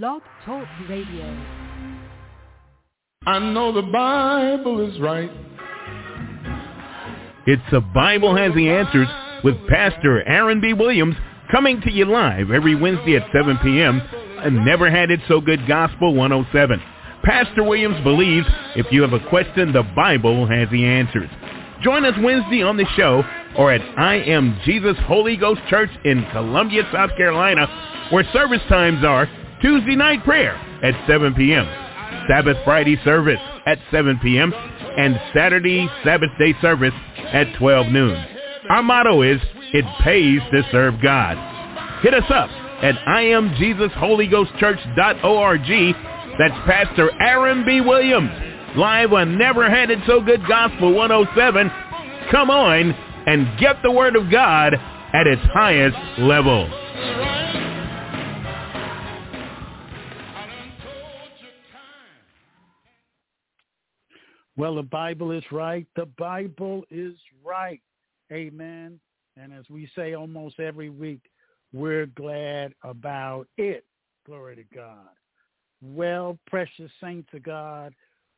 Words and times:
Blog 0.00 0.22
Talk 0.46 0.66
Radio. 0.88 1.26
I 3.26 3.38
know 3.40 3.72
the 3.72 3.82
Bible 3.82 4.88
is 4.88 4.98
right. 4.98 5.30
It's 7.46 7.60
The 7.70 7.82
Bible 7.82 8.34
Has 8.34 8.54
the 8.54 8.70
Answers 8.70 9.08
with 9.44 9.54
Pastor 9.68 10.26
Aaron 10.26 10.62
B. 10.62 10.72
Williams 10.72 11.14
coming 11.50 11.82
to 11.82 11.92
you 11.92 12.06
live 12.06 12.50
every 12.50 12.74
Wednesday 12.74 13.16
at 13.16 13.28
7 13.34 13.58
p.m. 13.62 14.00
and 14.42 14.64
Never 14.64 14.90
Had 14.90 15.10
It 15.10 15.20
So 15.28 15.42
Good 15.42 15.68
Gospel 15.68 16.14
107. 16.14 16.80
Pastor 17.22 17.62
Williams 17.62 18.02
believes 18.02 18.46
if 18.74 18.90
you 18.90 19.02
have 19.02 19.12
a 19.12 19.28
question, 19.28 19.74
the 19.74 19.82
Bible 19.94 20.46
has 20.46 20.70
the 20.70 20.86
answers. 20.86 21.28
Join 21.82 22.06
us 22.06 22.14
Wednesday 22.22 22.62
on 22.62 22.78
the 22.78 22.86
show 22.96 23.22
or 23.58 23.70
at 23.70 23.82
I 23.98 24.14
Am 24.22 24.58
Jesus 24.64 24.96
Holy 25.04 25.36
Ghost 25.36 25.60
Church 25.68 25.90
in 26.06 26.24
Columbia, 26.32 26.88
South 26.90 27.10
Carolina, 27.18 28.08
where 28.10 28.24
service 28.32 28.62
times 28.70 29.04
are 29.04 29.28
Tuesday 29.62 29.96
night 29.96 30.22
prayer 30.24 30.54
at 30.82 30.94
7 31.06 31.34
p.m., 31.34 31.66
Sabbath 32.28 32.58
Friday 32.64 32.98
service 33.04 33.40
at 33.64 33.78
7 33.92 34.18
p.m., 34.20 34.52
and 34.52 35.18
Saturday 35.34 35.88
Sabbath 36.04 36.28
day 36.38 36.54
service 36.60 36.92
at 37.32 37.46
12 37.58 37.86
noon. 37.86 38.22
Our 38.68 38.82
motto 38.82 39.22
is, 39.22 39.40
it 39.72 39.86
pays 40.02 40.42
to 40.52 40.62
serve 40.70 41.00
God. 41.00 41.38
Hit 42.02 42.12
us 42.12 42.28
up 42.28 42.50
at 42.82 42.96
IamJesusHolyGhostChurch.org. 43.06 45.96
That's 46.38 46.54
Pastor 46.66 47.10
Aaron 47.22 47.64
B. 47.64 47.80
Williams, 47.80 48.30
live 48.76 49.12
on 49.12 49.38
Never 49.38 49.70
Had 49.70 49.90
It 49.90 50.00
So 50.06 50.20
Good 50.20 50.44
Gospel 50.48 50.92
107. 50.92 51.70
Come 52.30 52.50
on 52.50 52.92
and 53.26 53.58
get 53.58 53.80
the 53.82 53.90
Word 53.92 54.16
of 54.16 54.30
God 54.30 54.74
at 54.74 55.26
its 55.28 55.42
highest 55.54 55.96
level. 56.18 56.68
Well, 64.56 64.74
the 64.74 64.82
Bible 64.82 65.30
is 65.30 65.44
right. 65.50 65.86
The 65.96 66.06
Bible 66.18 66.84
is 66.90 67.14
right. 67.44 67.80
Amen. 68.30 69.00
And 69.36 69.52
as 69.52 69.64
we 69.70 69.88
say 69.96 70.14
almost 70.14 70.60
every 70.60 70.90
week, 70.90 71.20
we're 71.72 72.06
glad 72.06 72.74
about 72.84 73.46
it. 73.56 73.84
Glory 74.26 74.56
to 74.56 74.64
God. 74.74 75.08
Well, 75.82 76.38
precious 76.46 76.90
saints 77.02 77.28
of 77.32 77.42
God, 77.42 77.94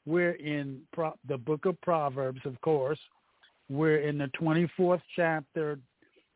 we're 0.07 0.33
in 0.33 0.81
Pro- 0.93 1.19
the 1.29 1.37
book 1.37 1.67
of 1.67 1.81
Proverbs, 1.81 2.41
of 2.45 2.61
course. 2.61 2.99
We're 3.69 3.99
in 3.99 4.19
the 4.19 4.31
24th 4.41 5.03
chapter. 5.17 5.79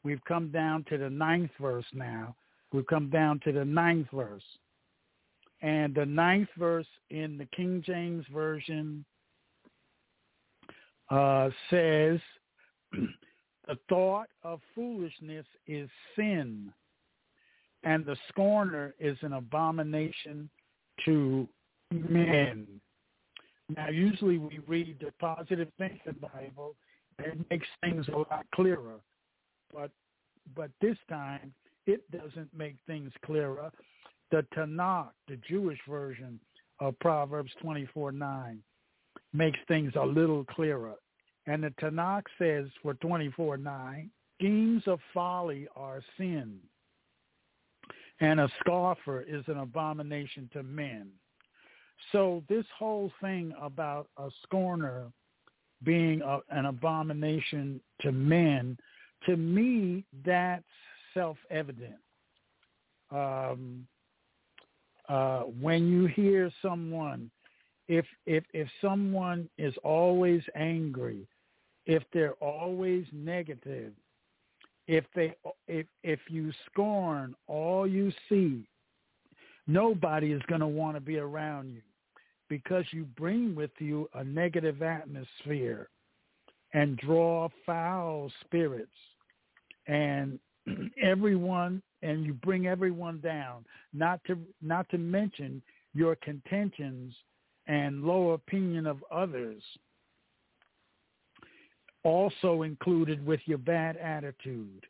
We've 0.03 0.23
come 0.27 0.51
down 0.51 0.84
to 0.91 0.99
the 0.99 1.11
ninth 1.11 1.51
verse 1.61 1.87
now. 1.93 2.34
We've 2.73 2.87
come 2.87 3.11
down 3.11 3.41
to 3.45 3.53
the 3.53 3.65
ninth 3.65 4.09
verse. 4.12 4.43
And 5.62 5.95
the 5.95 6.06
ninth 6.06 6.49
verse 6.59 6.87
in 7.11 7.39
the 7.39 7.47
King 7.56 7.83
James 7.84 8.25
Version 8.33 9.05
uh, 11.11 11.51
says, 11.70 12.19
the 12.92 13.78
thought 13.89 14.28
of 14.42 14.61
foolishness 14.75 15.47
is 15.67 15.89
sin, 16.17 16.73
and 17.84 18.05
the 18.05 18.17
scorner 18.28 18.95
is 18.98 19.17
an 19.23 19.34
abomination 19.34 20.48
to 21.05 21.48
men. 21.91 22.67
Now, 23.77 23.89
usually 23.89 24.39
we 24.39 24.61
read 24.67 24.97
the 25.00 25.12
positive 25.20 25.69
things 25.78 26.00
in 26.06 26.17
the 26.20 26.28
Bible, 26.28 26.75
and 27.19 27.27
it 27.27 27.50
makes 27.50 27.67
things 27.83 28.06
a 28.09 28.17
lot 28.17 28.47
clearer. 28.55 29.00
But 29.72 29.91
but 30.56 30.70
this 30.81 30.97
time, 31.11 31.53
it 31.87 32.11
doesn't 32.11 32.48
make 32.56 32.77
things 32.87 33.12
clearer. 33.25 33.70
The 34.31 34.47
Tanakh, 34.56 35.11
the 35.27 35.39
Jewish 35.48 35.78
version 35.89 36.41
of 36.81 36.98
Proverbs 37.00 37.53
24:9, 37.62 38.59
makes 39.39 39.58
things 39.69 39.92
a 39.94 40.05
little 40.05 40.44
clearer. 40.44 40.94
And 41.47 41.62
the 41.62 41.70
Tanakh 41.81 42.25
says 42.39 42.67
for 42.83 42.94
24:9, 42.94 44.10
schemes 44.38 44.82
of 44.87 45.00
folly 45.15 45.69
are 45.75 46.03
sin, 46.19 46.59
and 48.21 48.41
a 48.41 48.49
scoffer 48.60 49.22
is 49.22 49.44
an 49.47 49.59
abomination 49.59 50.50
to 50.53 50.62
men. 50.62 51.10
So 52.12 52.43
this 52.49 52.66
whole 52.76 53.10
thing 53.21 53.54
about 53.60 54.09
a 54.19 54.31
scorner 54.43 55.10
being 55.84 56.20
a, 56.22 56.41
an 56.50 56.66
abomination 56.66 57.81
to 58.00 58.12
men, 58.12 58.76
to 59.26 59.37
me, 59.37 60.05
that's 60.25 60.65
self-evident. 61.15 62.00
Um, 63.10 63.87
uh, 65.09 65.41
when 65.41 65.88
you 65.88 66.06
hear 66.06 66.50
someone, 66.60 67.31
if 67.88 68.04
if 68.26 68.44
if 68.53 68.69
someone 68.81 69.49
is 69.59 69.75
always 69.82 70.43
angry, 70.54 71.26
if 71.87 72.03
they're 72.12 72.34
always 72.34 73.06
negative, 73.12 73.93
if 74.87 75.04
they 75.15 75.34
if 75.66 75.87
if 76.03 76.21
you 76.28 76.53
scorn 76.71 77.34
all 77.47 77.87
you 77.87 78.12
see, 78.28 78.66
nobody 79.66 80.32
is 80.32 80.43
going 80.49 80.60
to 80.60 80.66
want 80.66 80.97
to 80.97 81.00
be 81.00 81.19
around 81.19 81.72
you 81.72 81.82
because 82.49 82.84
you 82.91 83.04
bring 83.16 83.54
with 83.54 83.71
you 83.78 84.09
a 84.15 84.25
negative 84.25 84.82
atmosphere 84.82 85.88
and 86.75 86.97
draw 86.99 87.49
foul 87.65 88.31
spirits. 88.44 88.91
And 89.87 90.38
everyone 91.03 91.82
and 92.03 92.25
you 92.25 92.34
bring 92.34 92.66
everyone 92.66 93.20
down 93.20 93.65
not 93.93 94.20
to 94.26 94.38
not 94.62 94.88
to 94.91 94.99
mention 94.99 95.62
your 95.94 96.16
contentions 96.16 97.15
and 97.69 98.03
low 98.03 98.31
opinion 98.31 98.87
of 98.87 99.05
others 99.11 99.62
also 102.05 102.62
included 102.62 103.25
with 103.25 103.41
your 103.47 103.59
bad 103.59 103.97
attitude 103.97 104.87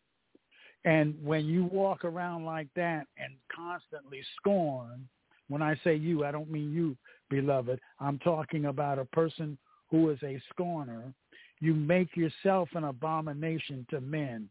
and 0.84 1.14
when 1.22 1.44
you 1.46 1.64
walk 1.64 2.04
around 2.04 2.44
like 2.44 2.68
that 2.76 3.06
and 3.18 3.34
constantly 3.54 4.22
scorn 4.36 5.06
when 5.48 5.62
i 5.62 5.78
say 5.84 5.94
you 5.94 6.24
i 6.24 6.30
don't 6.30 6.50
mean 6.50 6.72
you 6.72 6.96
beloved 7.28 7.80
i'm 8.00 8.18
talking 8.20 8.66
about 8.66 8.98
a 8.98 9.04
person 9.06 9.58
who 9.90 10.10
is 10.10 10.18
a 10.22 10.40
scorner 10.50 11.12
you 11.60 11.74
make 11.74 12.16
yourself 12.16 12.68
an 12.74 12.84
abomination 12.84 13.86
to 13.90 14.00
men 14.00 14.48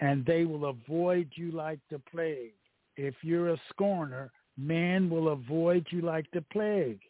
and 0.00 0.24
they 0.24 0.44
will 0.44 0.66
avoid 0.66 1.30
you 1.34 1.50
like 1.52 1.78
the 1.90 2.00
plague. 2.10 2.52
If 2.96 3.14
you're 3.22 3.50
a 3.50 3.60
scorner, 3.70 4.30
man 4.56 5.08
will 5.10 5.28
avoid 5.28 5.86
you 5.90 6.02
like 6.02 6.26
the 6.32 6.42
plague. 6.52 7.00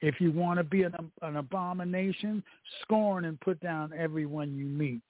If 0.00 0.20
you 0.20 0.30
want 0.30 0.58
to 0.58 0.64
be 0.64 0.82
an, 0.82 0.94
an 1.22 1.36
abomination, 1.36 2.42
scorn 2.82 3.24
and 3.24 3.40
put 3.40 3.60
down 3.60 3.92
everyone 3.96 4.56
you 4.56 4.64
meet. 4.64 5.00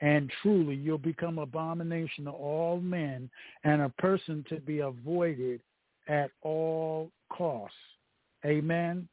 And 0.00 0.30
truly, 0.42 0.74
you'll 0.74 0.98
become 0.98 1.38
abomination 1.38 2.24
to 2.24 2.30
all 2.30 2.80
men 2.80 3.30
and 3.62 3.82
a 3.82 3.88
person 3.90 4.44
to 4.48 4.56
be 4.60 4.80
avoided 4.80 5.60
at 6.08 6.30
all 6.42 7.10
costs. 7.30 7.76
Amen. 8.44 9.08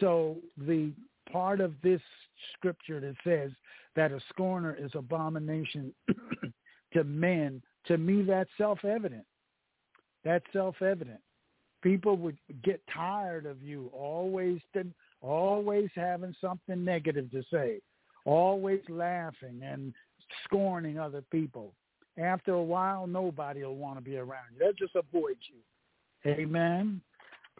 So 0.00 0.36
the 0.58 0.92
part 1.32 1.60
of 1.60 1.72
this 1.82 2.00
scripture 2.52 3.00
that 3.00 3.14
says 3.24 3.50
that 3.96 4.12
a 4.12 4.20
scorner 4.28 4.76
is 4.78 4.90
abomination 4.94 5.92
to 6.92 7.04
men, 7.04 7.62
to 7.86 7.98
me 7.98 8.22
that's 8.22 8.50
self-evident. 8.58 9.24
That's 10.24 10.44
self-evident. 10.52 11.20
People 11.82 12.16
would 12.16 12.36
get 12.64 12.80
tired 12.92 13.46
of 13.46 13.62
you 13.62 13.90
always 13.92 14.60
always 15.22 15.88
having 15.94 16.34
something 16.40 16.84
negative 16.84 17.30
to 17.30 17.42
say, 17.50 17.80
always 18.24 18.80
laughing 18.88 19.60
and 19.62 19.92
scorning 20.44 20.98
other 20.98 21.22
people. 21.30 21.72
After 22.18 22.52
a 22.52 22.62
while, 22.62 23.06
nobody 23.06 23.62
will 23.62 23.76
want 23.76 23.98
to 23.98 24.04
be 24.04 24.16
around 24.16 24.46
you. 24.52 24.58
They'll 24.58 24.72
just 24.72 24.96
avoid 24.96 25.36
you. 25.50 26.30
Amen. 26.30 27.00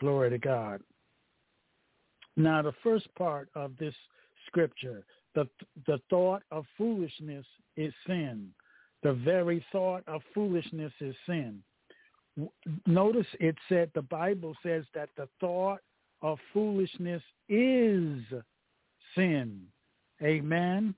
Glory 0.01 0.31
to 0.31 0.39
God. 0.39 0.81
Now, 2.37 2.63
the 2.63 2.75
first 2.83 3.07
part 3.17 3.49
of 3.55 3.77
this 3.79 3.95
scripture, 4.47 5.05
the 5.35 5.49
the 5.87 6.01
thought 6.11 6.43
of 6.51 6.65
foolishness 6.77 7.47
is 7.77 7.93
sin. 8.07 8.51
The 9.03 9.13
very 9.13 9.65
thought 9.73 10.03
of 10.07 10.23
foolishness 10.35 10.93
is 11.01 11.15
sin. 11.27 11.63
Notice 12.87 13.27
it 13.41 13.57
said 13.69 13.91
the 13.95 14.03
Bible 14.03 14.55
says 14.63 14.85
that 14.95 15.09
the 15.17 15.29
thought 15.41 15.81
of 16.23 16.39
foolishness 16.53 17.23
is 17.49 18.23
sin. 19.15 19.63
Amen. 20.23 20.95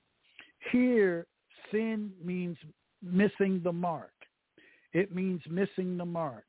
Here, 0.73 1.27
sin 1.71 2.13
means 2.25 2.57
missing 3.03 3.61
the 3.63 3.73
mark. 3.73 4.13
It 4.93 5.15
means 5.15 5.43
missing 5.49 5.97
the 5.97 6.05
mark. 6.05 6.45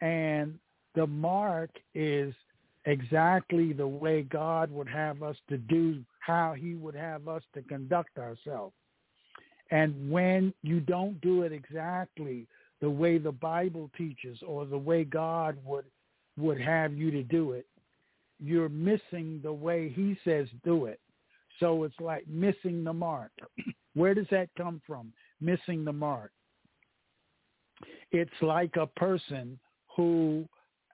And 0.00 0.58
the 0.94 1.06
mark 1.06 1.70
is 1.94 2.34
exactly 2.86 3.72
the 3.72 3.86
way 3.86 4.22
God 4.22 4.70
would 4.70 4.88
have 4.88 5.22
us 5.22 5.36
to 5.48 5.58
do, 5.58 6.02
how 6.20 6.54
he 6.54 6.74
would 6.74 6.94
have 6.94 7.28
us 7.28 7.42
to 7.54 7.62
conduct 7.62 8.18
ourselves. 8.18 8.74
And 9.70 10.10
when 10.10 10.52
you 10.62 10.80
don't 10.80 11.20
do 11.20 11.42
it 11.42 11.52
exactly 11.52 12.46
the 12.80 12.90
way 12.90 13.18
the 13.18 13.32
Bible 13.32 13.90
teaches 13.96 14.38
or 14.46 14.64
the 14.64 14.78
way 14.78 15.04
God 15.04 15.56
would 15.64 15.84
would 16.38 16.60
have 16.60 16.94
you 16.94 17.10
to 17.10 17.22
do 17.22 17.52
it, 17.52 17.66
you're 18.38 18.68
missing 18.68 19.40
the 19.42 19.52
way 19.52 19.90
he 19.94 20.16
says 20.24 20.48
do 20.64 20.86
it. 20.86 21.00
So 21.58 21.84
it's 21.84 21.98
like 22.00 22.26
missing 22.26 22.82
the 22.84 22.92
mark. 22.92 23.32
Where 23.94 24.14
does 24.14 24.28
that 24.30 24.48
come 24.56 24.80
from? 24.86 25.12
Missing 25.40 25.84
the 25.84 25.92
mark. 25.92 26.30
It's 28.12 28.30
like 28.40 28.76
a 28.76 28.86
person 28.86 29.58
who 29.94 30.48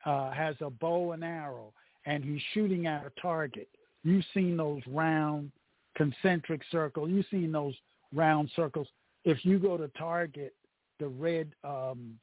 uh, 0.04 0.32
has 0.32 0.56
a 0.60 0.70
bow 0.70 1.12
and 1.12 1.22
arrow 1.22 1.72
and 2.06 2.24
he's 2.24 2.40
shooting 2.54 2.86
at 2.86 3.04
a 3.04 3.20
target. 3.20 3.68
You've 4.02 4.24
seen 4.32 4.56
those 4.56 4.82
round 4.86 5.50
concentric 5.96 6.62
circles. 6.70 7.10
You've 7.10 7.26
seen 7.30 7.52
those 7.52 7.74
round 8.14 8.50
circles. 8.54 8.86
If 9.24 9.44
you 9.44 9.58
go 9.58 9.76
to 9.76 9.88
Target, 9.98 10.54
the 10.98 11.08
red 11.08 11.48
um, 11.64 12.19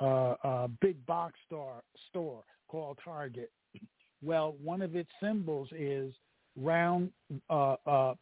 uh, 0.00 0.34
uh, 0.44 0.68
big 0.80 1.04
box 1.06 1.34
store 1.46 1.82
store 2.10 2.42
called 2.68 2.98
Target, 3.04 3.50
well, 4.22 4.54
one 4.62 4.82
of 4.82 4.96
its 4.96 5.10
symbols 5.20 5.68
is 5.72 6.12
round 6.56 7.10
uh, 7.50 7.76
uh, 7.86 8.14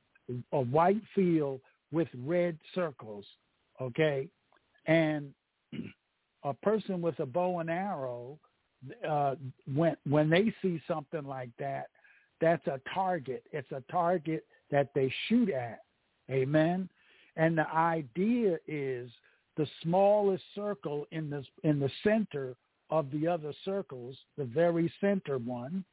a 0.52 0.60
white 0.60 1.02
field 1.14 1.60
with 1.92 2.08
red 2.24 2.58
circles. 2.74 3.24
Okay, 3.80 4.28
and 4.86 5.32
a 6.44 6.54
person 6.54 7.00
with 7.00 7.18
a 7.18 7.26
bow 7.26 7.58
and 7.58 7.70
arrow, 7.70 8.38
uh, 9.08 9.34
when 9.74 9.96
when 10.08 10.30
they 10.30 10.52
see 10.62 10.80
something 10.86 11.24
like 11.24 11.50
that, 11.58 11.88
that's 12.40 12.66
a 12.66 12.80
target. 12.92 13.44
It's 13.52 13.70
a 13.72 13.82
target 13.90 14.44
that 14.70 14.90
they 14.94 15.12
shoot 15.28 15.50
at. 15.50 15.80
Amen. 16.30 16.88
And 17.36 17.58
the 17.58 17.68
idea 17.68 18.58
is 18.66 19.10
the 19.56 19.66
smallest 19.82 20.42
circle 20.54 21.06
in 21.12 21.30
the 21.30 21.44
in 21.62 21.78
the 21.78 21.90
center 22.02 22.54
of 22.90 23.10
the 23.10 23.26
other 23.26 23.52
circles, 23.64 24.16
the 24.36 24.44
very 24.44 24.92
center 25.00 25.38
one, 25.38 25.84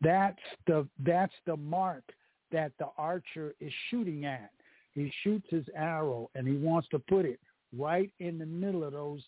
that's 0.00 0.38
the 0.66 0.86
that's 1.04 1.34
the 1.46 1.56
mark 1.56 2.04
that 2.52 2.72
the 2.78 2.88
archer 2.98 3.54
is 3.60 3.72
shooting 3.90 4.24
at. 4.24 4.50
He 4.94 5.12
shoots 5.22 5.46
his 5.50 5.66
arrow 5.74 6.30
and 6.34 6.46
he 6.46 6.56
wants 6.56 6.88
to 6.88 6.98
put 6.98 7.24
it 7.24 7.40
right 7.76 8.10
in 8.18 8.38
the 8.38 8.46
middle 8.46 8.84
of 8.84 8.92
those 8.92 9.22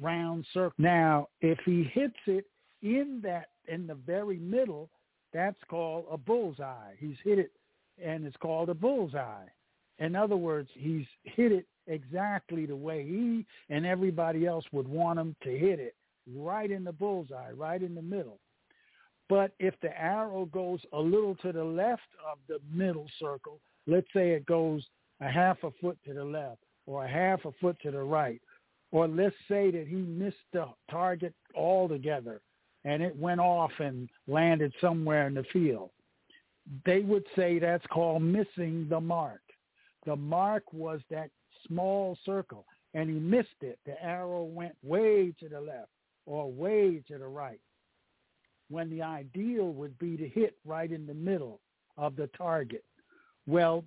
round 0.00 0.44
circles. 0.52 0.74
Now, 0.78 1.28
if 1.40 1.58
he 1.64 1.84
hits 1.92 2.16
it 2.26 2.46
in 2.82 3.20
that 3.22 3.48
in 3.68 3.86
the 3.86 3.94
very 3.94 4.38
middle, 4.38 4.90
that's 5.32 5.58
called 5.68 6.06
a 6.10 6.16
bullseye. 6.16 6.94
He's 6.98 7.16
hit 7.24 7.38
it 7.38 7.52
and 8.02 8.26
it's 8.26 8.36
called 8.36 8.68
a 8.68 8.74
bullseye. 8.74 9.46
In 9.98 10.14
other 10.14 10.36
words, 10.36 10.68
he's 10.74 11.06
hit 11.24 11.52
it 11.52 11.66
exactly 11.86 12.66
the 12.66 12.76
way 12.76 13.04
he 13.04 13.46
and 13.70 13.86
everybody 13.86 14.46
else 14.46 14.64
would 14.72 14.88
want 14.88 15.18
him 15.18 15.36
to 15.42 15.50
hit 15.50 15.78
it, 15.78 15.94
right 16.34 16.70
in 16.70 16.84
the 16.84 16.92
bullseye, 16.92 17.52
right 17.52 17.82
in 17.82 17.94
the 17.94 18.02
middle. 18.02 18.38
But 19.28 19.52
if 19.58 19.74
the 19.80 19.98
arrow 20.00 20.46
goes 20.46 20.80
a 20.92 21.00
little 21.00 21.34
to 21.36 21.52
the 21.52 21.64
left 21.64 22.08
of 22.30 22.38
the 22.48 22.58
middle 22.72 23.06
circle, 23.20 23.60
let's 23.86 24.06
say 24.12 24.30
it 24.30 24.46
goes 24.46 24.84
a 25.20 25.28
half 25.28 25.62
a 25.64 25.70
foot 25.80 25.98
to 26.06 26.14
the 26.14 26.24
left 26.24 26.60
or 26.86 27.04
a 27.04 27.08
half 27.08 27.44
a 27.44 27.52
foot 27.60 27.76
to 27.82 27.90
the 27.90 28.02
right, 28.02 28.40
or 28.92 29.08
let's 29.08 29.34
say 29.48 29.70
that 29.72 29.86
he 29.88 29.96
missed 29.96 30.36
the 30.52 30.66
target 30.90 31.34
altogether 31.56 32.40
and 32.84 33.02
it 33.02 33.16
went 33.16 33.40
off 33.40 33.72
and 33.80 34.08
landed 34.28 34.72
somewhere 34.80 35.26
in 35.26 35.34
the 35.34 35.44
field, 35.52 35.90
they 36.84 37.00
would 37.00 37.24
say 37.34 37.58
that's 37.58 37.86
called 37.86 38.22
missing 38.22 38.86
the 38.88 39.00
mark. 39.00 39.40
The 40.04 40.14
mark 40.14 40.72
was 40.72 41.00
that 41.10 41.30
small 41.66 42.16
circle, 42.24 42.64
and 42.94 43.08
he 43.08 43.16
missed 43.16 43.62
it. 43.62 43.78
The 43.86 44.02
arrow 44.02 44.44
went 44.44 44.74
way 44.82 45.32
to 45.40 45.48
the 45.48 45.60
left 45.60 45.90
or 46.26 46.50
way 46.50 47.02
to 47.08 47.18
the 47.18 47.26
right 47.26 47.60
when 48.68 48.90
the 48.90 49.02
ideal 49.02 49.72
would 49.72 49.96
be 49.98 50.16
to 50.16 50.28
hit 50.28 50.56
right 50.64 50.90
in 50.90 51.06
the 51.06 51.14
middle 51.14 51.60
of 51.96 52.16
the 52.16 52.28
target. 52.36 52.84
Well, 53.46 53.84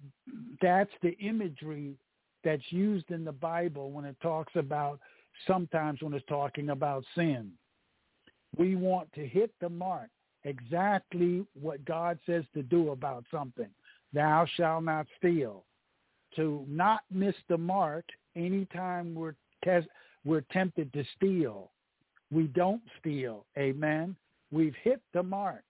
that's 0.61 0.91
the 1.01 1.17
imagery 1.19 1.95
that's 2.43 2.63
used 2.69 3.11
in 3.11 3.25
the 3.25 3.31
Bible 3.31 3.91
when 3.91 4.05
it 4.05 4.15
talks 4.21 4.53
about 4.55 4.99
sometimes 5.47 6.01
when 6.01 6.13
it's 6.13 6.25
talking 6.27 6.69
about 6.69 7.03
sin. 7.15 7.51
We 8.57 8.75
want 8.75 9.11
to 9.13 9.27
hit 9.27 9.51
the 9.59 9.69
mark, 9.69 10.09
exactly 10.43 11.45
what 11.59 11.83
God 11.85 12.17
says 12.25 12.45
to 12.53 12.63
do 12.63 12.91
about 12.91 13.25
something. 13.29 13.69
Thou 14.13 14.47
shalt 14.55 14.85
not 14.85 15.07
steal. 15.17 15.65
To 16.35 16.65
not 16.67 17.01
miss 17.11 17.35
the 17.47 17.57
mark 17.57 18.05
anytime 18.35 19.15
we're 19.15 19.35
we're 20.25 20.41
tempted 20.51 20.93
to 20.93 21.03
steal. 21.17 21.71
We 22.31 22.43
don't 22.47 22.81
steal. 22.99 23.45
Amen. 23.57 24.15
We've 24.51 24.75
hit 24.83 25.01
the 25.13 25.23
mark. 25.23 25.63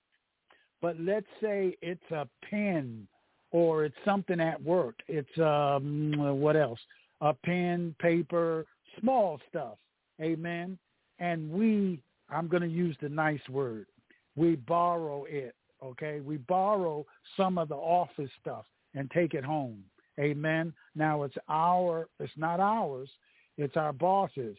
But 0.82 1.00
let's 1.00 1.26
say 1.42 1.76
it's 1.82 2.12
a 2.12 2.28
pen 2.50 3.08
or 3.52 3.86
it's 3.86 3.96
something 4.06 4.40
at 4.40 4.62
work. 4.62 4.96
It's 5.08 5.38
um 5.40 6.14
what 6.40 6.56
else? 6.56 6.80
A 7.22 7.34
pen, 7.34 7.96
paper, 8.00 8.66
small 9.00 9.40
stuff. 9.50 9.78
Amen. 10.22 10.78
And 11.20 11.52
we 11.52 12.02
I'm 12.30 12.48
going 12.48 12.64
to 12.64 12.70
use 12.70 12.96
the 13.02 13.10
nice 13.10 13.42
word. 13.50 13.88
We 14.36 14.56
borrow 14.56 15.26
it, 15.28 15.56
okay? 15.84 16.20
We 16.20 16.38
borrow 16.38 17.06
some 17.36 17.58
of 17.58 17.70
the 17.70 17.76
office 17.76 18.30
stuff 18.40 18.66
and 18.94 19.10
take 19.12 19.34
it 19.34 19.44
home. 19.44 19.84
Amen. 20.20 20.74
Now 20.96 21.24
it's 21.24 21.38
our 21.48 22.08
it's 22.20 22.34
not 22.36 22.60
ours, 22.60 23.10
it's 23.58 23.78
our 23.78 23.94
bosses 23.94 24.58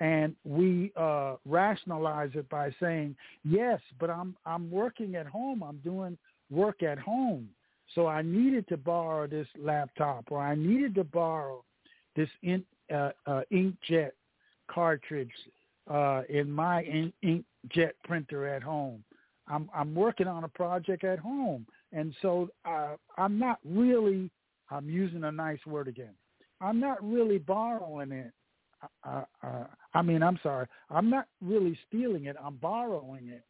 and 0.00 0.34
we 0.44 0.92
uh, 0.96 1.36
rationalize 1.44 2.30
it 2.34 2.48
by 2.48 2.74
saying, 2.80 3.14
"Yes, 3.44 3.80
but 4.00 4.10
I'm 4.10 4.36
I'm 4.44 4.70
working 4.70 5.14
at 5.14 5.26
home. 5.26 5.62
I'm 5.62 5.78
doing 5.78 6.18
work 6.50 6.82
at 6.82 6.98
home, 6.98 7.48
so 7.94 8.06
I 8.06 8.22
needed 8.22 8.66
to 8.68 8.76
borrow 8.76 9.26
this 9.26 9.46
laptop, 9.58 10.30
or 10.30 10.40
I 10.40 10.54
needed 10.54 10.94
to 10.96 11.04
borrow 11.04 11.64
this 12.16 12.28
in, 12.42 12.64
uh, 12.92 13.10
uh, 13.26 13.42
inkjet 13.52 14.10
cartridge 14.68 15.32
uh, 15.88 16.22
in 16.28 16.50
my 16.50 16.82
in, 16.82 17.12
inkjet 17.22 17.92
printer 18.04 18.46
at 18.48 18.62
home. 18.62 19.04
I'm 19.46 19.70
I'm 19.74 19.94
working 19.94 20.26
on 20.26 20.44
a 20.44 20.48
project 20.48 21.04
at 21.04 21.18
home, 21.18 21.66
and 21.92 22.14
so 22.20 22.48
uh, 22.64 22.96
I'm 23.16 23.38
not 23.38 23.58
really. 23.64 24.30
I'm 24.74 24.88
using 24.88 25.24
a 25.24 25.32
nice 25.32 25.64
word 25.66 25.88
again. 25.88 26.14
I'm 26.60 26.80
not 26.80 27.02
really 27.02 27.38
borrowing 27.38 28.12
it 28.12 28.32
uh, 29.04 29.22
uh, 29.42 29.64
I 29.92 30.02
mean, 30.02 30.22
I'm 30.22 30.38
sorry. 30.42 30.66
I'm 30.90 31.10
not 31.10 31.26
really 31.40 31.78
stealing 31.88 32.26
it. 32.26 32.36
I'm 32.42 32.56
borrowing 32.56 33.28
it. 33.28 33.44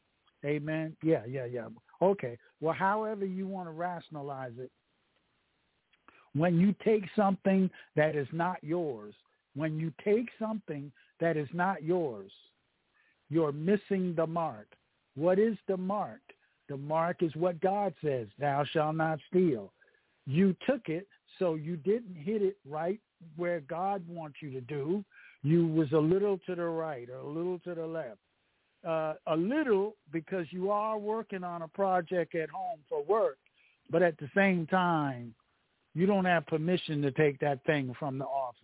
Amen. 0.44 0.96
Yeah, 1.02 1.24
yeah, 1.26 1.46
yeah. 1.46 1.68
Okay. 2.02 2.38
Well, 2.60 2.74
however 2.74 3.24
you 3.24 3.46
want 3.46 3.68
to 3.68 3.72
rationalize 3.72 4.52
it, 4.58 4.70
when 6.34 6.58
you 6.58 6.74
take 6.84 7.04
something 7.16 7.70
that 7.96 8.16
is 8.16 8.28
not 8.32 8.62
yours, 8.62 9.14
when 9.54 9.78
you 9.78 9.92
take 10.04 10.28
something 10.38 10.90
that 11.20 11.36
is 11.36 11.48
not 11.52 11.82
yours, 11.82 12.32
you're 13.30 13.52
missing 13.52 14.14
the 14.16 14.26
mark. 14.26 14.66
What 15.14 15.38
is 15.38 15.56
the 15.68 15.76
mark? 15.76 16.20
The 16.68 16.76
mark 16.76 17.22
is 17.22 17.34
what 17.36 17.60
God 17.60 17.94
says, 18.02 18.26
thou 18.38 18.64
shalt 18.64 18.96
not 18.96 19.20
steal. 19.28 19.72
You 20.26 20.56
took 20.66 20.88
it, 20.88 21.06
so 21.38 21.54
you 21.54 21.76
didn't 21.76 22.14
hit 22.14 22.42
it 22.42 22.56
right 22.68 23.00
where 23.36 23.60
God 23.60 24.02
wants 24.08 24.36
you 24.40 24.50
to 24.52 24.60
do 24.60 25.04
you 25.44 25.66
was 25.66 25.92
a 25.92 25.98
little 25.98 26.38
to 26.46 26.54
the 26.54 26.64
right 26.64 27.08
or 27.10 27.18
a 27.18 27.28
little 27.28 27.58
to 27.60 27.74
the 27.74 27.86
left. 27.86 28.18
Uh, 28.86 29.14
a 29.26 29.36
little 29.36 29.94
because 30.10 30.46
you 30.50 30.70
are 30.70 30.98
working 30.98 31.44
on 31.44 31.62
a 31.62 31.68
project 31.68 32.34
at 32.34 32.50
home 32.50 32.78
for 32.88 33.02
work, 33.04 33.38
but 33.90 34.02
at 34.02 34.18
the 34.18 34.28
same 34.34 34.66
time, 34.66 35.34
you 35.94 36.06
don't 36.06 36.24
have 36.24 36.46
permission 36.46 37.00
to 37.02 37.10
take 37.12 37.38
that 37.40 37.64
thing 37.64 37.94
from 37.98 38.18
the 38.18 38.24
office. 38.24 38.58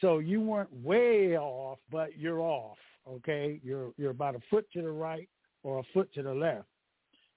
So 0.00 0.18
you 0.18 0.40
weren't 0.40 0.72
way 0.84 1.36
off, 1.36 1.78
but 1.90 2.16
you're 2.16 2.40
off. 2.40 2.78
Okay, 3.08 3.60
you're 3.64 3.92
you're 3.96 4.10
about 4.10 4.34
a 4.34 4.40
foot 4.50 4.66
to 4.74 4.82
the 4.82 4.90
right 4.90 5.28
or 5.62 5.80
a 5.80 5.82
foot 5.92 6.12
to 6.14 6.22
the 6.22 6.34
left. 6.34 6.66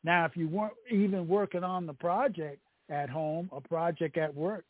Now, 0.03 0.25
if 0.25 0.36
you 0.36 0.48
weren't 0.48 0.74
even 0.91 1.27
working 1.27 1.63
on 1.63 1.86
the 1.86 1.93
project 1.93 2.60
at 2.92 3.10
home, 3.10 3.50
a 3.54 3.62
project 3.62 4.18
at 4.18 4.36
work 4.36 4.66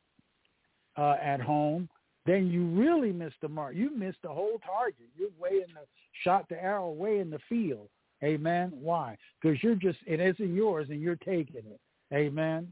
uh, 0.98 1.16
at 1.22 1.42
home, 1.42 1.90
then 2.26 2.48
you 2.48 2.66
really 2.68 3.12
missed 3.12 3.42
the 3.42 3.50
mark. 3.50 3.76
You 3.76 3.96
missed 3.96 4.20
the 4.24 4.30
whole 4.30 4.60
target. 4.66 5.08
You're 5.18 5.30
way 5.40 5.58
in 5.58 5.74
the 5.74 5.82
shot 6.24 6.48
the 6.50 6.62
arrow 6.62 6.92
way 6.92 7.20
in 7.20 7.30
the 7.30 7.40
field. 7.50 7.90
Amen. 8.24 8.72
Why? 8.80 9.18
Because 9.42 9.62
you're 9.64 9.76
just 9.76 9.98
it 10.06 10.20
isn't 10.20 10.56
yours 10.56 10.88
and 10.90 11.02
you're 11.02 11.16
taking 11.16 11.64
it. 11.66 11.80
Amen. 12.14 12.72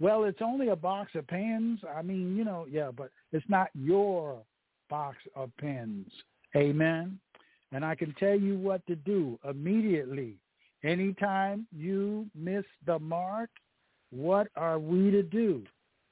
Well, 0.00 0.24
it's 0.24 0.40
only 0.40 0.68
a 0.68 0.76
box 0.76 1.14
of 1.14 1.26
pens. 1.26 1.80
I 1.94 2.00
mean, 2.00 2.34
you 2.34 2.44
know, 2.44 2.66
yeah, 2.70 2.90
but 2.96 3.10
it's 3.32 3.44
not 3.48 3.68
your 3.74 4.38
box 4.88 5.18
of 5.36 5.50
pens. 5.58 6.06
Amen. 6.56 7.18
And 7.72 7.84
I 7.84 7.94
can 7.94 8.14
tell 8.18 8.38
you 8.38 8.56
what 8.56 8.84
to 8.86 8.96
do 8.96 9.38
immediately. 9.48 10.36
Anytime 10.82 11.66
you 11.76 12.26
miss 12.34 12.64
the 12.86 12.98
mark, 12.98 13.50
what 14.10 14.48
are 14.56 14.78
we 14.78 15.10
to 15.10 15.22
do? 15.22 15.62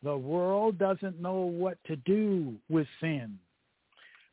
The 0.03 0.17
world 0.17 0.79
doesn't 0.79 1.21
know 1.21 1.41
what 1.41 1.79
to 1.87 1.97
do 1.97 2.55
with 2.69 2.87
sin. 3.01 3.39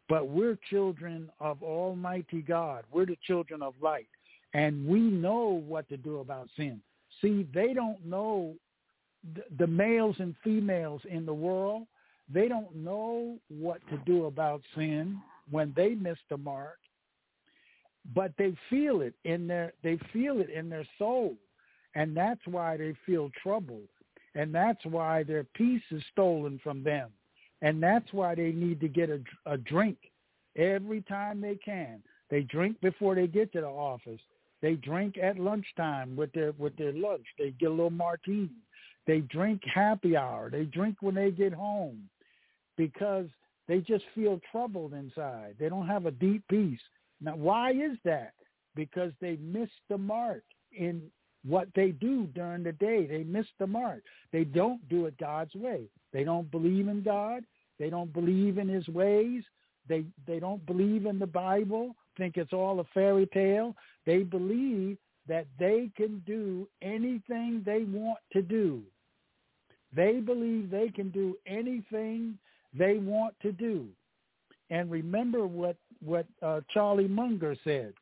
But 0.07 0.27
we're 0.27 0.57
children 0.69 1.31
of 1.39 1.63
Almighty 1.63 2.41
God. 2.41 2.83
We're 2.91 3.07
the 3.07 3.17
children 3.25 3.63
of 3.63 3.73
light. 3.81 4.07
And 4.53 4.87
we 4.87 4.99
know 4.99 5.63
what 5.67 5.89
to 5.89 5.97
do 5.97 6.19
about 6.19 6.47
sin. 6.55 6.81
See, 7.21 7.47
they 7.53 7.73
don't 7.73 8.05
know 8.05 8.53
the 9.57 9.67
males 9.67 10.15
and 10.19 10.35
females 10.43 11.01
in 11.09 11.25
the 11.25 11.33
world. 11.33 11.87
They 12.31 12.47
don't 12.47 12.75
know 12.75 13.37
what 13.49 13.81
to 13.89 13.97
do 14.05 14.25
about 14.25 14.61
sin 14.75 15.19
when 15.49 15.73
they 15.75 15.89
miss 15.95 16.17
the 16.29 16.37
mark, 16.37 16.77
but 18.13 18.31
they 18.37 18.55
feel 18.69 19.01
it 19.01 19.13
in 19.23 19.47
their 19.47 19.73
they 19.83 19.99
feel 20.11 20.39
it 20.39 20.49
in 20.49 20.69
their 20.69 20.85
soul, 20.97 21.35
and 21.95 22.15
that's 22.15 22.41
why 22.45 22.77
they 22.77 22.93
feel 23.05 23.31
troubled, 23.41 23.87
and 24.35 24.53
that's 24.53 24.85
why 24.85 25.23
their 25.23 25.43
peace 25.43 25.81
is 25.91 26.03
stolen 26.11 26.59
from 26.63 26.83
them, 26.83 27.09
and 27.61 27.81
that's 27.81 28.11
why 28.11 28.35
they 28.35 28.51
need 28.51 28.79
to 28.81 28.87
get 28.87 29.09
a, 29.09 29.19
a 29.45 29.57
drink 29.57 29.97
every 30.55 31.01
time 31.01 31.41
they 31.41 31.55
can. 31.55 32.01
They 32.29 32.41
drink 32.41 32.79
before 32.81 33.15
they 33.15 33.27
get 33.27 33.51
to 33.53 33.61
the 33.61 33.67
office. 33.67 34.19
They 34.61 34.73
drink 34.75 35.17
at 35.17 35.37
lunchtime 35.39 36.15
with 36.15 36.31
their 36.33 36.53
with 36.57 36.75
their 36.77 36.93
lunch. 36.93 37.25
They 37.37 37.51
get 37.51 37.67
a 37.67 37.73
little 37.73 37.89
martini. 37.89 38.49
They 39.05 39.19
drink 39.19 39.61
happy 39.71 40.17
hour. 40.17 40.49
They 40.49 40.63
drink 40.63 40.97
when 41.01 41.15
they 41.15 41.31
get 41.31 41.53
home 41.53 42.09
because 42.75 43.27
they 43.67 43.79
just 43.79 44.03
feel 44.13 44.39
troubled 44.51 44.93
inside. 44.93 45.55
They 45.59 45.69
don't 45.69 45.87
have 45.87 46.05
a 46.05 46.11
deep 46.11 46.43
peace. 46.49 46.79
Now, 47.21 47.35
why 47.35 47.71
is 47.71 47.97
that? 48.03 48.33
Because 48.75 49.11
they 49.21 49.37
missed 49.37 49.71
the 49.89 49.97
mark 49.97 50.43
in 50.75 51.01
what 51.47 51.67
they 51.75 51.91
do 51.91 52.25
during 52.27 52.63
the 52.63 52.71
day. 52.73 53.05
They 53.05 53.23
miss 53.23 53.45
the 53.59 53.67
mark. 53.67 54.01
They 54.31 54.43
don't 54.43 54.87
do 54.89 55.05
it 55.05 55.17
God's 55.17 55.53
way. 55.55 55.83
They 56.13 56.23
don't 56.23 56.49
believe 56.49 56.87
in 56.87 57.03
God. 57.03 57.43
They 57.79 57.89
don't 57.89 58.11
believe 58.13 58.57
in 58.57 58.67
his 58.67 58.87
ways. 58.87 59.43
They 59.87 60.05
they 60.25 60.39
don't 60.39 60.65
believe 60.65 61.05
in 61.05 61.19
the 61.19 61.27
Bible, 61.27 61.95
think 62.17 62.37
it's 62.37 62.53
all 62.53 62.79
a 62.79 62.85
fairy 62.93 63.27
tale. 63.27 63.75
They 64.05 64.23
believe 64.23 64.97
that 65.27 65.47
they 65.59 65.89
can 65.95 66.21
do 66.25 66.67
anything 66.81 67.63
they 67.65 67.83
want 67.83 68.19
to 68.33 68.41
do. 68.41 68.81
They 69.95 70.19
believe 70.19 70.69
they 70.69 70.89
can 70.89 71.09
do 71.09 71.37
anything 71.47 72.37
they 72.77 72.97
want 72.97 73.35
to 73.41 73.51
do. 73.51 73.87
And 74.69 74.89
remember 74.91 75.45
what 75.45 75.77
what 76.03 76.25
uh, 76.41 76.61
Charlie 76.73 77.07
Munger 77.07 77.55
said. 77.63 77.93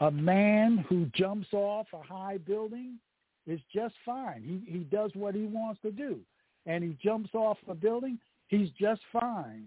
A 0.00 0.10
man 0.10 0.84
who 0.88 1.06
jumps 1.06 1.48
off 1.52 1.86
a 1.92 2.02
high 2.02 2.38
building 2.38 2.98
is 3.46 3.60
just 3.74 3.94
fine. 4.04 4.42
He 4.42 4.70
he 4.70 4.78
does 4.84 5.10
what 5.14 5.34
he 5.34 5.46
wants 5.46 5.80
to 5.82 5.90
do. 5.90 6.20
And 6.66 6.84
he 6.84 6.96
jumps 7.02 7.30
off 7.34 7.58
a 7.68 7.74
building, 7.74 8.18
he's 8.48 8.70
just 8.78 9.00
fine 9.12 9.64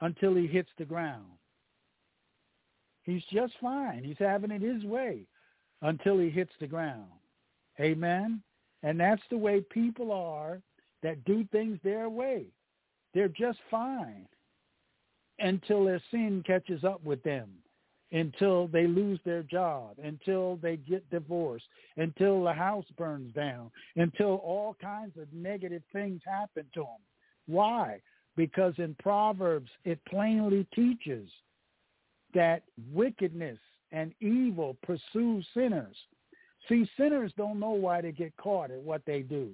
until 0.00 0.34
he 0.34 0.46
hits 0.46 0.70
the 0.78 0.84
ground. 0.84 1.26
He's 3.04 3.22
just 3.32 3.52
fine. 3.60 4.02
He's 4.04 4.16
having 4.18 4.50
it 4.50 4.62
his 4.62 4.84
way 4.84 5.26
until 5.82 6.18
he 6.18 6.30
hits 6.30 6.52
the 6.60 6.66
ground. 6.66 7.10
Amen. 7.80 8.42
And 8.82 8.98
that's 8.98 9.22
the 9.30 9.36
way 9.36 9.60
people 9.60 10.12
are 10.12 10.60
that 11.02 11.24
do 11.24 11.44
things 11.52 11.78
their 11.82 12.08
way. 12.08 12.46
They're 13.14 13.28
just 13.28 13.58
fine 13.70 14.26
until 15.38 15.84
their 15.84 16.02
sin 16.10 16.42
catches 16.46 16.84
up 16.84 17.02
with 17.04 17.22
them, 17.22 17.50
until 18.12 18.68
they 18.68 18.86
lose 18.86 19.18
their 19.24 19.42
job, 19.42 19.96
until 20.02 20.56
they 20.56 20.76
get 20.76 21.08
divorced, 21.10 21.64
until 21.96 22.44
the 22.44 22.52
house 22.52 22.84
burns 22.96 23.32
down, 23.34 23.70
until 23.96 24.34
all 24.44 24.76
kinds 24.80 25.16
of 25.16 25.32
negative 25.32 25.82
things 25.92 26.20
happen 26.24 26.64
to 26.74 26.80
them. 26.80 27.00
Why? 27.46 28.00
Because 28.36 28.74
in 28.78 28.94
Proverbs, 29.02 29.70
it 29.84 29.98
plainly 30.04 30.66
teaches 30.74 31.28
that 32.34 32.62
wickedness 32.92 33.58
and 33.92 34.12
evil 34.20 34.76
pursue 34.82 35.42
sinners. 35.54 35.96
See, 36.68 36.88
sinners 36.96 37.32
don't 37.36 37.60
know 37.60 37.72
why 37.72 38.00
they 38.00 38.12
get 38.12 38.36
caught 38.36 38.70
at 38.70 38.80
what 38.80 39.02
they 39.06 39.20
do. 39.20 39.50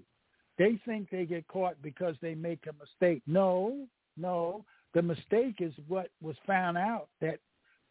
They 0.59 0.79
think 0.85 1.11
they 1.11 1.25
get 1.25 1.47
caught 1.49 1.81
because 1.83 2.17
they 2.21 2.35
make 2.35 2.65
a 2.69 2.73
mistake. 2.73 3.23
No, 3.27 3.87
no. 4.17 4.65
The 4.95 5.03
mistake 5.03 5.57
is 5.61 5.73
what 5.87 6.11
was 6.21 6.37
found 6.47 6.77
out 6.77 7.09
that 7.21 7.39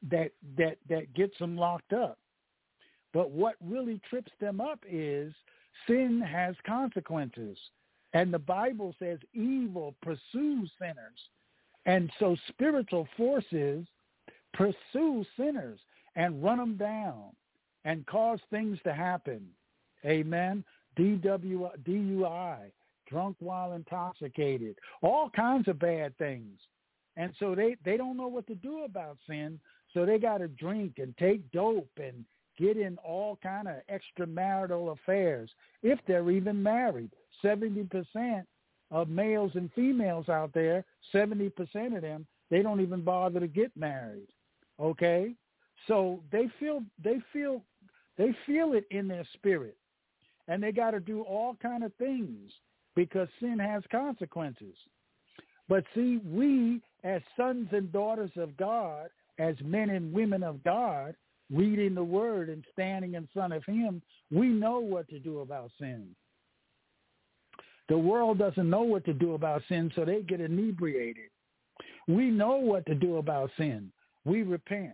that 0.10 0.32
that 0.58 0.77
that 0.89 1.13
gets 1.13 1.38
them 1.39 1.58
locked 1.58 1.94
up. 1.94 2.18
But 3.13 3.32
what 3.32 3.56
really 3.63 4.00
trips 4.10 4.32
them 4.39 4.62
up 4.62 4.80
is 4.88 5.34
sin 5.88 6.22
has 6.22 6.56
consequences. 6.66 7.58
And 8.13 8.34
the 8.34 8.39
Bible 8.39 8.96
says 9.00 9.20
evil 9.34 9.96
pursues 10.01 10.72
sinners. 10.80 11.20
And 11.86 12.12
so 12.20 12.36
spiritual 12.50 13.08
forces 13.16 13.86
pursue 14.54 15.25
sinners 15.38 15.80
and 16.16 16.44
run 16.44 16.58
them 16.58 16.77
down 16.77 17.32
and 17.86 18.06
cause 18.06 18.39
things 18.50 18.77
to 18.84 18.94
happen. 18.94 19.48
Amen. 20.06 20.63
DUI, 20.98 22.58
drunk 23.10 23.36
while 23.39 23.74
intoxicated, 23.74 24.77
all 25.01 25.30
kinds 25.30 25.68
of 25.68 25.80
bad 25.80 26.18
things. 26.18 26.60
And 27.16 27.34
so 27.39 27.56
they, 27.56 27.77
they 27.86 27.98
don't 27.98 28.18
know 28.18 28.27
what 28.27 28.48
to 28.48 28.56
do 28.56 28.84
about 28.84 29.18
sin. 29.27 29.60
So 29.98 30.06
they 30.06 30.20
got 30.20 30.38
to 30.38 30.48
drink 30.48 31.00
and 31.00 31.18
take 31.18 31.51
dope 31.51 31.89
and 31.98 32.24
get 32.56 32.77
in 32.77 33.00
all 33.00 33.39
kind 33.42 33.68
of 33.68 33.77
extramarital 33.92 34.92
affairs 34.92 35.50
if 35.82 35.98
they're 36.08 36.30
even 36.30 36.62
married. 36.62 37.10
70% 37.44 38.44
of 38.92 39.10
males 39.10 39.54
and 39.56 39.72
females 39.74 40.30
out 40.30 40.54
there, 40.54 40.86
70% 41.12 41.96
of 41.96 42.04
them, 42.04 42.27
they 42.51 42.62
don't 42.62 42.80
even 42.80 43.01
bother 43.01 43.39
to 43.39 43.48
get 43.48 43.75
married. 43.75 44.27
Okay? 44.80 45.34
So 45.88 46.22
they 46.32 46.48
feel 46.60 46.84
they 47.04 47.18
feel 47.34 47.63
they 48.20 48.36
feel 48.46 48.74
it 48.74 48.86
in 48.92 49.08
their 49.08 49.25
spirit. 49.34 49.77
And 50.48 50.62
they 50.62 50.72
got 50.72 50.92
to 50.92 51.00
do 51.00 51.24
all 51.24 51.56
kind 51.60 51.84
of 51.84 51.92
things 51.96 52.51
because 52.96 53.30
sin 53.39 53.58
has 53.58 53.82
consequences. 53.92 54.75
But 55.68 55.86
see, 55.96 56.20
we 56.24 56.84
as 57.04 57.24
sons 57.36 57.70
and 57.72 57.92
daughters 57.92 58.32
of 58.36 58.56
God, 58.58 59.10
as 59.39 59.56
men 59.63 59.89
and 59.89 60.13
women 60.13 60.44
of 60.44 60.63
God, 60.63 61.15
reading 61.51 61.96
the 61.96 62.03
word 62.03 62.50
and 62.50 62.65
standing 62.74 63.13
in 63.13 63.27
front 63.34 63.53
of 63.53 63.63
him, 63.65 64.01
we 64.32 64.48
know 64.48 64.79
what 64.79 65.08
to 65.10 65.20
do 65.20 65.39
about 65.39 65.72
sin. 65.79 66.15
The 67.89 67.98
world 67.98 68.38
doesn't 68.38 68.70
know 68.70 68.82
what 68.82 69.06
to 69.06 69.13
do 69.13 69.34
about 69.34 69.62
sin, 69.70 69.91
so 69.96 70.03
they 70.03 70.22
get 70.22 70.41
inebriated. 70.41 71.29
We 72.08 72.29
know 72.29 72.58
what 72.58 72.86
to 72.88 72.96
do 72.96 73.17
about 73.17 73.50
sin. 73.58 73.91
We 74.25 74.44
repent. 74.44 74.94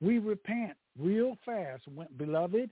We 0.00 0.18
repent 0.18 0.74
real 0.98 1.36
fast. 1.44 1.82
Beloved, 2.16 2.70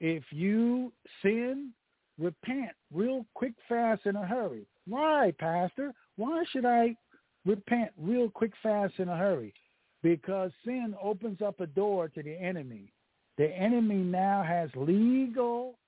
if 0.00 0.24
you 0.30 0.92
sin, 1.22 1.72
repent 2.18 2.70
real 2.92 3.26
quick, 3.34 3.52
fast, 3.68 4.06
in 4.06 4.16
a 4.16 4.26
hurry. 4.26 4.66
Why, 4.86 5.32
Pastor? 5.38 5.92
Why 6.16 6.44
should 6.50 6.64
I 6.64 6.96
repent 7.44 7.90
real 7.98 8.30
quick, 8.30 8.52
fast, 8.62 8.94
in 8.98 9.08
a 9.08 9.16
hurry? 9.16 9.52
Because 10.02 10.50
sin 10.64 10.94
opens 11.02 11.42
up 11.42 11.60
a 11.60 11.66
door 11.66 12.08
to 12.08 12.22
the 12.22 12.34
enemy. 12.34 12.92
The 13.36 13.48
enemy 13.48 13.96
now 13.96 14.42
has 14.42 14.70
legal 14.74 15.78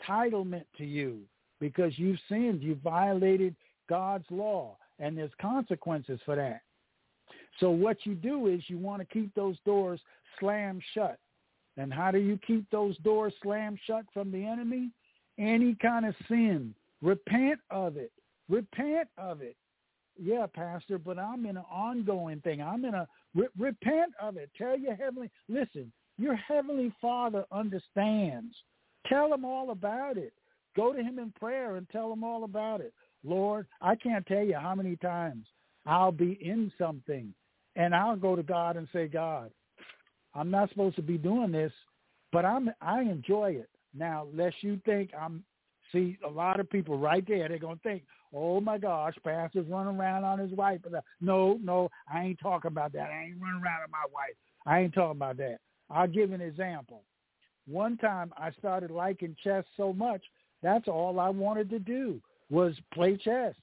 entitlement 0.00 0.64
to 0.78 0.84
you 0.84 1.20
because 1.60 1.98
you've 1.98 2.18
sinned. 2.28 2.62
You 2.62 2.78
violated 2.82 3.54
God's 3.88 4.26
law, 4.30 4.76
and 4.98 5.16
there's 5.16 5.30
consequences 5.40 6.20
for 6.24 6.36
that. 6.36 6.62
So 7.60 7.70
what 7.70 7.98
you 8.04 8.14
do 8.14 8.48
is 8.48 8.62
you 8.66 8.78
want 8.78 9.00
to 9.00 9.06
keep 9.06 9.34
those 9.34 9.56
doors 9.64 10.00
slammed 10.40 10.82
shut. 10.94 11.18
And 11.76 11.92
how 11.92 12.10
do 12.10 12.18
you 12.18 12.38
keep 12.46 12.68
those 12.70 12.96
doors 12.98 13.32
slammed 13.42 13.78
shut 13.86 14.04
from 14.12 14.30
the 14.30 14.44
enemy? 14.44 14.90
Any 15.38 15.76
kind 15.80 16.06
of 16.06 16.14
sin. 16.28 16.74
Repent 17.02 17.58
of 17.70 17.96
it. 17.96 18.12
Repent 18.48 19.08
of 19.18 19.42
it. 19.42 19.56
Yeah, 20.20 20.46
Pastor, 20.46 20.98
but 20.98 21.18
I'm 21.18 21.44
in 21.46 21.56
an 21.56 21.64
ongoing 21.70 22.40
thing. 22.40 22.62
I'm 22.62 22.84
in 22.84 22.94
a 22.94 23.08
re- 23.34 23.48
repent 23.58 24.12
of 24.20 24.36
it. 24.36 24.50
Tell 24.56 24.78
your 24.78 24.94
heavenly 24.94 25.30
listen. 25.48 25.92
Your 26.18 26.36
heavenly 26.36 26.92
Father 27.00 27.44
understands. 27.50 28.54
Tell 29.08 29.32
him 29.32 29.44
all 29.44 29.70
about 29.70 30.16
it. 30.16 30.32
Go 30.76 30.92
to 30.92 31.02
him 31.02 31.18
in 31.18 31.32
prayer 31.38 31.76
and 31.76 31.88
tell 31.90 32.12
him 32.12 32.24
all 32.24 32.44
about 32.44 32.80
it. 32.80 32.92
Lord, 33.24 33.66
I 33.80 33.96
can't 33.96 34.26
tell 34.26 34.44
you 34.44 34.56
how 34.56 34.74
many 34.74 34.96
times 34.96 35.46
I'll 35.86 36.12
be 36.12 36.38
in 36.40 36.72
something 36.78 37.34
and 37.76 37.94
I'll 37.94 38.16
go 38.16 38.36
to 38.36 38.42
God 38.42 38.76
and 38.76 38.88
say, 38.92 39.08
God, 39.08 39.50
I'm 40.34 40.50
not 40.50 40.68
supposed 40.70 40.96
to 40.96 41.02
be 41.02 41.18
doing 41.18 41.52
this, 41.52 41.72
but 42.32 42.44
I'm 42.44 42.70
I 42.80 43.02
enjoy 43.02 43.52
it. 43.52 43.68
Now, 43.96 44.26
lest 44.34 44.56
you 44.60 44.80
think 44.84 45.10
I'm 45.18 45.44
see 45.92 46.18
a 46.26 46.30
lot 46.30 46.60
of 46.60 46.68
people 46.70 46.98
right 46.98 47.24
there, 47.26 47.48
they're 47.48 47.58
gonna 47.58 47.78
think, 47.82 48.02
Oh 48.34 48.60
my 48.60 48.78
gosh, 48.78 49.14
Pastor's 49.22 49.68
running 49.68 49.96
around 49.96 50.24
on 50.24 50.38
his 50.40 50.50
wife. 50.52 50.80
Uh, 50.86 51.00
no, 51.20 51.58
no, 51.62 51.88
I 52.12 52.24
ain't 52.24 52.40
talking 52.40 52.68
about 52.70 52.92
that. 52.94 53.10
I 53.10 53.26
ain't 53.26 53.40
running 53.40 53.62
around 53.62 53.82
on 53.82 53.90
my 53.90 54.06
wife. 54.12 54.34
I 54.66 54.80
ain't 54.80 54.94
talking 54.94 55.18
about 55.18 55.36
that. 55.36 55.58
I'll 55.90 56.08
give 56.08 56.32
an 56.32 56.40
example. 56.40 57.02
One 57.66 57.96
time 57.96 58.32
I 58.36 58.50
started 58.52 58.90
liking 58.90 59.36
chess 59.42 59.64
so 59.76 59.92
much, 59.92 60.22
that's 60.62 60.88
all 60.88 61.20
I 61.20 61.28
wanted 61.28 61.70
to 61.70 61.78
do 61.78 62.20
was 62.50 62.74
play 62.92 63.16
chess. 63.16 63.54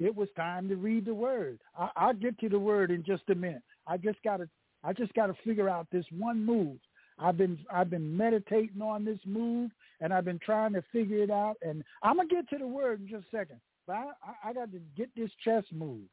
it 0.00 0.14
was 0.14 0.28
time 0.36 0.68
to 0.68 0.76
read 0.76 1.04
the 1.04 1.14
word. 1.14 1.60
I, 1.78 1.90
I'll 1.96 2.14
get 2.14 2.38
to 2.40 2.48
the 2.48 2.58
word 2.58 2.90
in 2.90 3.04
just 3.04 3.22
a 3.28 3.34
minute. 3.34 3.62
I 3.86 3.96
just 3.96 4.18
gotta 4.24 4.48
I 4.82 4.92
just 4.92 5.14
gotta 5.14 5.34
figure 5.44 5.68
out 5.68 5.86
this 5.92 6.06
one 6.10 6.44
move. 6.44 6.78
I've 7.18 7.36
been 7.36 7.58
I've 7.70 7.90
been 7.90 8.16
meditating 8.16 8.82
on 8.82 9.04
this 9.04 9.20
move 9.24 9.70
and 10.00 10.12
I've 10.12 10.24
been 10.24 10.40
trying 10.40 10.72
to 10.72 10.82
figure 10.92 11.22
it 11.22 11.30
out 11.30 11.56
and 11.62 11.84
I'm 12.02 12.16
gonna 12.16 12.28
get 12.28 12.48
to 12.50 12.58
the 12.58 12.66
word 12.66 13.00
in 13.00 13.08
just 13.08 13.26
a 13.32 13.36
second. 13.36 13.60
But 13.86 13.96
I, 13.96 14.04
I, 14.22 14.50
I 14.50 14.52
got 14.52 14.72
to 14.72 14.80
get 14.96 15.10
this 15.16 15.30
chess 15.44 15.64
move. 15.72 16.08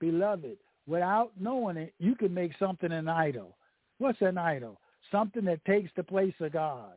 Beloved, 0.00 0.56
without 0.86 1.32
knowing 1.38 1.76
it, 1.76 1.94
you 1.98 2.14
can 2.14 2.32
make 2.32 2.52
something 2.58 2.92
an 2.92 3.08
idol. 3.08 3.56
What's 3.98 4.20
an 4.20 4.38
idol? 4.38 4.80
Something 5.10 5.44
that 5.46 5.64
takes 5.64 5.90
the 5.96 6.02
place 6.02 6.34
of 6.40 6.52
God. 6.52 6.92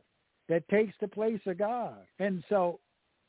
That 0.48 0.68
takes 0.68 0.94
the 1.00 1.08
place 1.08 1.40
of 1.46 1.58
God. 1.58 1.98
And 2.18 2.42
so 2.48 2.80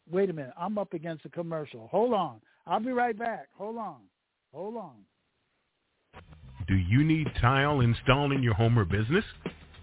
wait 0.10 0.30
a 0.30 0.34
minute, 0.34 0.54
I'm 0.58 0.78
up 0.78 0.94
against 0.94 1.26
a 1.26 1.30
commercial. 1.30 1.88
Hold 1.92 2.14
on. 2.14 2.42
I'll 2.66 2.80
be 2.80 2.92
right 2.92 3.18
back. 3.18 3.48
Hold 3.58 3.78
on. 3.78 3.98
Hold 4.54 4.78
on. 4.78 4.96
Do 6.68 6.76
you 6.76 7.04
need 7.04 7.28
tile 7.40 7.82
installed 7.82 8.32
in 8.32 8.44
your 8.44 8.54
home 8.54 8.78
or 8.78 8.86
business? 8.86 9.26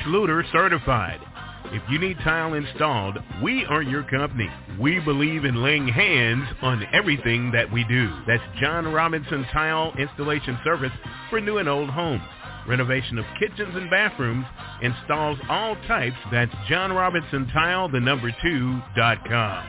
Schluter 0.00 0.42
certified. 0.52 1.20
If 1.66 1.82
you 1.90 1.98
need 1.98 2.18
tile 2.18 2.54
installed, 2.54 3.18
we 3.42 3.64
are 3.66 3.82
your 3.82 4.02
company. 4.04 4.48
We 4.80 5.00
believe 5.00 5.44
in 5.44 5.62
laying 5.62 5.88
hands 5.88 6.46
on 6.60 6.86
everything 6.92 7.50
that 7.52 7.72
we 7.72 7.84
do. 7.84 8.10
That's 8.26 8.42
John 8.60 8.92
Robinson 8.92 9.46
Tile 9.52 9.92
Installation 9.98 10.58
Service 10.64 10.92
for 11.30 11.40
new 11.40 11.58
and 11.58 11.68
old 11.68 11.88
homes. 11.88 12.22
Renovation 12.68 13.18
of 13.18 13.24
kitchens 13.38 13.74
and 13.74 13.90
bathrooms, 13.90 14.44
installs 14.82 15.38
all 15.48 15.76
types. 15.88 16.16
That's 16.30 16.54
John 16.68 16.92
Robinson 16.92 17.48
Tile, 17.48 17.88
the 17.88 18.00
number 18.00 18.30
two, 18.42 18.80
dot 18.94 19.18
com. 19.26 19.64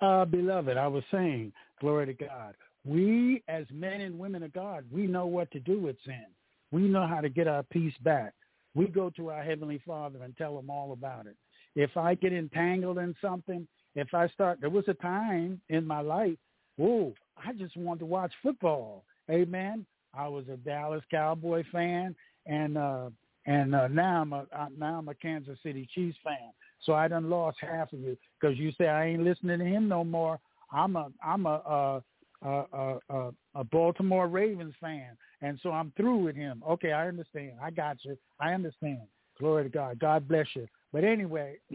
Uh, 0.00 0.24
beloved, 0.24 0.76
I 0.78 0.88
was 0.88 1.04
saying, 1.10 1.52
glory 1.80 2.06
to 2.06 2.14
God. 2.14 2.54
We, 2.84 3.42
as 3.48 3.66
men 3.72 4.00
and 4.00 4.18
women 4.18 4.42
of 4.42 4.52
God, 4.52 4.84
we 4.90 5.06
know 5.06 5.26
what 5.26 5.50
to 5.52 5.60
do 5.60 5.78
with 5.78 5.96
sin. 6.04 6.26
We 6.72 6.82
know 6.82 7.06
how 7.06 7.20
to 7.20 7.28
get 7.28 7.48
our 7.48 7.62
peace 7.64 7.94
back. 8.02 8.32
We 8.74 8.86
go 8.86 9.10
to 9.10 9.30
our 9.30 9.42
Heavenly 9.42 9.82
Father 9.86 10.22
and 10.22 10.36
tell 10.36 10.58
him 10.58 10.70
all 10.70 10.92
about 10.92 11.26
it. 11.26 11.36
If 11.74 11.96
I 11.96 12.14
get 12.14 12.32
entangled 12.32 12.98
in 12.98 13.14
something, 13.20 13.66
if 13.94 14.14
I 14.14 14.28
start, 14.28 14.60
there 14.60 14.70
was 14.70 14.84
a 14.88 14.94
time 14.94 15.60
in 15.68 15.86
my 15.86 16.00
life, 16.00 16.36
oh, 16.80 17.12
I 17.36 17.52
just 17.52 17.76
wanted 17.76 18.00
to 18.00 18.06
watch 18.06 18.32
football. 18.42 19.04
Amen. 19.30 19.84
I 20.14 20.28
was 20.28 20.44
a 20.48 20.56
Dallas 20.56 21.02
Cowboy 21.10 21.64
fan, 21.70 22.14
and 22.46 22.76
uh, 22.76 23.10
and 23.46 23.74
uh, 23.74 23.88
now 23.88 24.22
I'm 24.22 24.32
a 24.32 24.46
now 24.76 24.98
I'm 24.98 25.08
a 25.08 25.14
Kansas 25.14 25.58
City 25.62 25.88
Chiefs 25.94 26.18
fan. 26.24 26.52
So 26.84 26.94
I 26.94 27.08
done 27.08 27.30
lost 27.30 27.58
half 27.60 27.92
of 27.92 28.00
you 28.00 28.16
because 28.40 28.58
you 28.58 28.72
say 28.78 28.88
I 28.88 29.06
ain't 29.06 29.22
listening 29.22 29.58
to 29.58 29.64
him 29.64 29.88
no 29.88 30.02
more. 30.02 30.40
I'm 30.72 30.96
a 30.96 31.10
I'm 31.24 31.46
a 31.46 31.54
uh, 31.54 32.00
a, 32.42 33.30
a, 33.54 33.64
Baltimore 33.64 34.28
Ravens 34.28 34.74
fan, 34.80 35.16
and 35.42 35.58
so 35.62 35.70
I'm 35.70 35.92
through 35.96 36.18
with 36.24 36.36
him. 36.36 36.62
Okay, 36.68 36.92
I 36.92 37.08
understand. 37.08 37.52
I 37.62 37.70
got 37.70 37.98
you. 38.04 38.16
I 38.38 38.52
understand. 38.52 39.00
Glory 39.38 39.64
to 39.64 39.68
God. 39.70 39.98
God 39.98 40.28
bless 40.28 40.46
you. 40.54 40.66
But 40.92 41.04
anyway, 41.04 41.56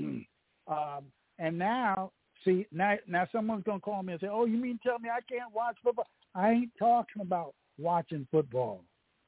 um, 0.67 1.06
and 1.39 1.58
now, 1.58 2.12
see, 2.43 2.65
now, 2.71 2.95
now 3.08 3.28
someone's 3.32 3.63
gonna 3.63 3.80
call 3.80 4.04
me 4.04 4.13
and 4.13 4.21
say, 4.21 4.28
"Oh, 4.32 4.45
you 4.45 4.58
mean 4.58 4.80
tell 4.84 4.99
me 4.99 5.10
I 5.10 5.21
can't 5.32 5.54
watch 5.54 5.78
football?" 5.84 6.08
I 6.34 6.51
ain't 6.51 6.71
talking 6.78 7.21
about 7.21 7.54
watching 7.78 8.28
football. 8.32 8.82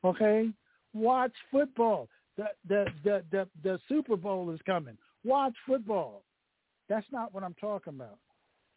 Okay, 0.03 0.49
watch 0.93 1.33
football. 1.51 2.07
The 2.37 2.47
the 2.67 2.85
the 3.03 3.23
the, 3.31 3.47
the 3.63 3.79
Super 3.87 4.15
Bowl 4.15 4.51
is 4.51 4.59
coming. 4.65 4.97
Watch 5.23 5.53
football. 5.67 6.23
That's 6.89 7.07
not 7.11 7.33
what 7.33 7.43
I'm 7.43 7.55
talking 7.59 7.93
about. 7.93 8.17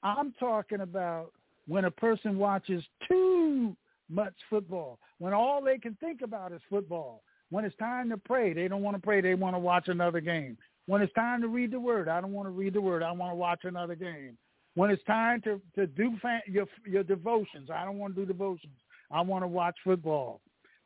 I'm 0.02 0.32
talking 0.40 0.80
about 0.80 1.32
when 1.70 1.84
a 1.84 1.90
person 1.90 2.36
watches 2.36 2.82
too 3.06 3.76
much 4.08 4.34
football, 4.50 4.98
when 5.18 5.32
all 5.32 5.62
they 5.62 5.78
can 5.78 5.96
think 6.00 6.20
about 6.20 6.52
is 6.52 6.60
football. 6.68 7.22
When 7.50 7.64
it's 7.64 7.76
time 7.76 8.10
to 8.10 8.16
pray, 8.16 8.52
they 8.52 8.66
don't 8.66 8.82
want 8.82 8.96
to 8.96 9.00
pray. 9.00 9.20
They 9.20 9.34
want 9.34 9.54
to 9.54 9.60
watch 9.60 9.86
another 9.86 10.20
game. 10.20 10.58
When 10.86 11.00
it's 11.00 11.12
time 11.12 11.40
to 11.42 11.46
read 11.46 11.70
the 11.70 11.78
word, 11.78 12.08
I 12.08 12.20
don't 12.20 12.32
want 12.32 12.46
to 12.46 12.50
read 12.50 12.74
the 12.74 12.80
word. 12.80 13.04
I 13.04 13.12
want 13.12 13.30
to 13.30 13.36
watch 13.36 13.60
another 13.62 13.94
game. 13.94 14.36
When 14.74 14.90
it's 14.90 15.02
time 15.04 15.42
to 15.42 15.60
to 15.76 15.86
do 15.86 16.16
fan, 16.20 16.40
your 16.46 16.66
your 16.84 17.04
devotions, 17.04 17.70
I 17.72 17.84
don't 17.84 17.98
want 17.98 18.16
to 18.16 18.20
do 18.22 18.26
devotions. 18.26 18.74
I 19.12 19.20
want 19.20 19.44
to 19.44 19.48
watch 19.48 19.76
football. 19.84 20.40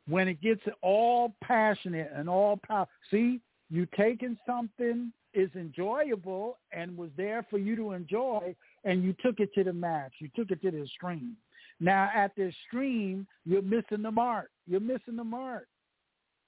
When 0.07 0.27
it 0.27 0.39
gets 0.39 0.61
all 0.83 1.33
passionate 1.43 2.11
and 2.15 2.29
all 2.29 2.59
power, 2.67 2.87
see, 3.09 3.41
you 3.71 3.87
taking 3.97 4.37
something 4.45 5.11
is 5.33 5.49
enjoyable 5.55 6.57
and 6.71 6.95
was 6.95 7.09
there 7.17 7.45
for 7.49 7.57
you 7.57 7.75
to 7.75 7.91
enjoy, 7.91 8.55
and 8.85 9.03
you 9.03 9.13
took 9.21 9.39
it 9.39 9.53
to 9.55 9.63
the 9.63 9.73
max. 9.73 10.13
You 10.19 10.29
took 10.35 10.51
it 10.51 10.61
to 10.61 10.71
the 10.71 10.83
extreme. 10.83 11.35
Now 11.79 12.09
at 12.15 12.31
the 12.37 12.47
extreme, 12.47 13.27
you're 13.45 13.61
missing 13.61 14.01
the 14.03 14.11
mark. 14.11 14.49
You're 14.65 14.79
missing 14.79 15.17
the 15.17 15.23
mark. 15.23 15.67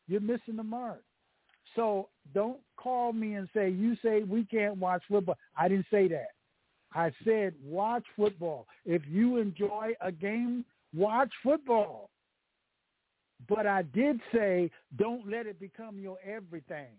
You're 0.07 0.21
missing 0.21 0.55
the 0.55 0.63
mark. 0.63 1.01
So 1.75 2.07
don't 2.33 2.59
call 2.77 3.11
me 3.11 3.33
and 3.33 3.49
say 3.53 3.69
you 3.69 3.97
say 4.01 4.23
we 4.23 4.45
can't 4.45 4.77
watch 4.77 5.03
football. 5.09 5.37
I 5.57 5.67
didn't 5.67 5.87
say 5.91 6.07
that. 6.07 6.29
I 6.93 7.11
said 7.25 7.53
watch 7.63 8.03
football. 8.15 8.67
If 8.85 9.01
you 9.07 9.37
enjoy 9.37 9.93
a 10.01 10.11
game, 10.11 10.63
watch 10.95 11.31
football. 11.43 12.09
But 13.49 13.67
I 13.67 13.81
did 13.81 14.19
say 14.33 14.71
don't 14.97 15.29
let 15.29 15.45
it 15.45 15.59
become 15.59 15.99
your 15.99 16.17
everything. 16.25 16.95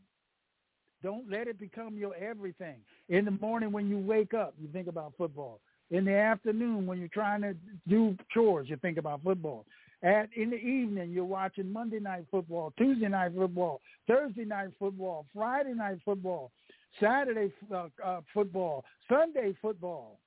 Don't 1.02 1.30
let 1.30 1.46
it 1.46 1.58
become 1.58 1.96
your 1.96 2.14
everything. 2.16 2.76
In 3.08 3.24
the 3.24 3.30
morning 3.30 3.72
when 3.72 3.88
you 3.88 3.98
wake 3.98 4.34
up, 4.34 4.54
you 4.60 4.68
think 4.72 4.88
about 4.88 5.12
football. 5.16 5.60
In 5.90 6.04
the 6.04 6.14
afternoon 6.14 6.86
when 6.86 6.98
you're 6.98 7.08
trying 7.08 7.40
to 7.42 7.54
do 7.88 8.16
chores, 8.32 8.68
you 8.68 8.76
think 8.76 8.98
about 8.98 9.22
football. 9.22 9.64
At 10.02 10.28
in 10.36 10.50
the 10.50 10.56
evening, 10.56 11.10
you're 11.10 11.24
watching 11.24 11.72
Monday 11.72 11.98
night 11.98 12.26
football, 12.30 12.72
Tuesday 12.76 13.08
night 13.08 13.32
football, 13.34 13.80
Thursday 14.06 14.44
night 14.44 14.70
football, 14.78 15.26
Friday 15.34 15.74
night 15.74 15.98
football, 16.04 16.52
Saturday 17.00 17.52
uh, 17.72 17.88
uh, 18.04 18.20
football, 18.32 18.84
Sunday 19.08 19.56
football. 19.60 20.18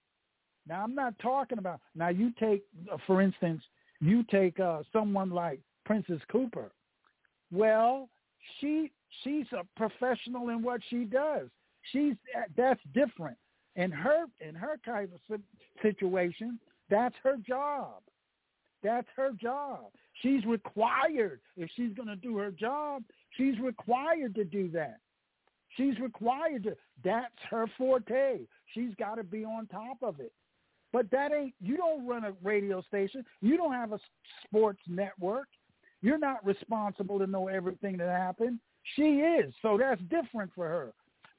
Now 0.68 0.84
I'm 0.84 0.96
not 0.96 1.18
talking 1.20 1.58
about. 1.58 1.80
Now 1.96 2.10
you 2.10 2.34
take, 2.40 2.64
uh, 2.92 2.98
for 3.08 3.22
instance, 3.22 3.62
you 4.00 4.24
take 4.24 4.60
uh, 4.60 4.84
someone 4.92 5.30
like 5.30 5.60
Princess 5.86 6.20
Cooper. 6.30 6.72
Well, 7.52 8.10
she 8.60 8.92
she's 9.24 9.46
a 9.54 9.64
professional 9.76 10.50
in 10.50 10.62
what 10.62 10.82
she 10.90 11.06
does. 11.06 11.48
She's 11.92 12.16
that's 12.56 12.82
different. 12.94 13.38
In 13.76 13.92
her 13.92 14.26
in 14.40 14.56
her 14.56 14.80
kind 14.86 15.10
of 15.30 15.40
situation, 15.82 16.60
that's 16.90 17.16
her 17.24 17.38
job. 17.38 18.02
That's 18.84 19.08
her 19.16 19.32
job. 19.40 19.86
She's 20.22 20.44
required 20.46 21.40
if 21.56 21.70
she's 21.76 21.94
going 21.94 22.10
to 22.10 22.16
do 22.16 22.38
her 22.38 22.52
job. 22.52 23.04
She's 23.38 23.58
required 23.60 24.36
to 24.36 24.44
do 24.44 24.70
that. 24.72 24.98
She's 25.78 25.98
required 26.00 26.64
to. 26.64 26.76
That's 27.04 27.34
her 27.50 27.66
forte. 27.78 28.40
She's 28.74 28.94
got 28.96 29.16
to 29.16 29.24
be 29.24 29.46
on 29.46 29.68
top 29.68 29.98
of 30.02 30.20
it. 30.20 30.34
But 30.92 31.10
that 31.12 31.32
ain't. 31.32 31.54
You 31.62 31.78
don't 31.78 32.06
run 32.06 32.26
a 32.26 32.34
radio 32.44 32.82
station. 32.82 33.24
You 33.42 33.56
don't 33.56 33.72
have 33.72 33.94
a 33.94 34.00
sports 34.44 34.82
network. 34.88 35.48
You're 36.02 36.18
not 36.18 36.46
responsible 36.46 37.20
to 37.20 37.28
know 37.28 37.48
everything 37.48 37.98
that 37.98 38.10
happened. 38.10 38.60
She 38.96 39.20
is. 39.20 39.54
So 39.62 39.78
that's 39.78 40.02
different 40.10 40.52
for 40.56 40.68
her. 40.68 40.94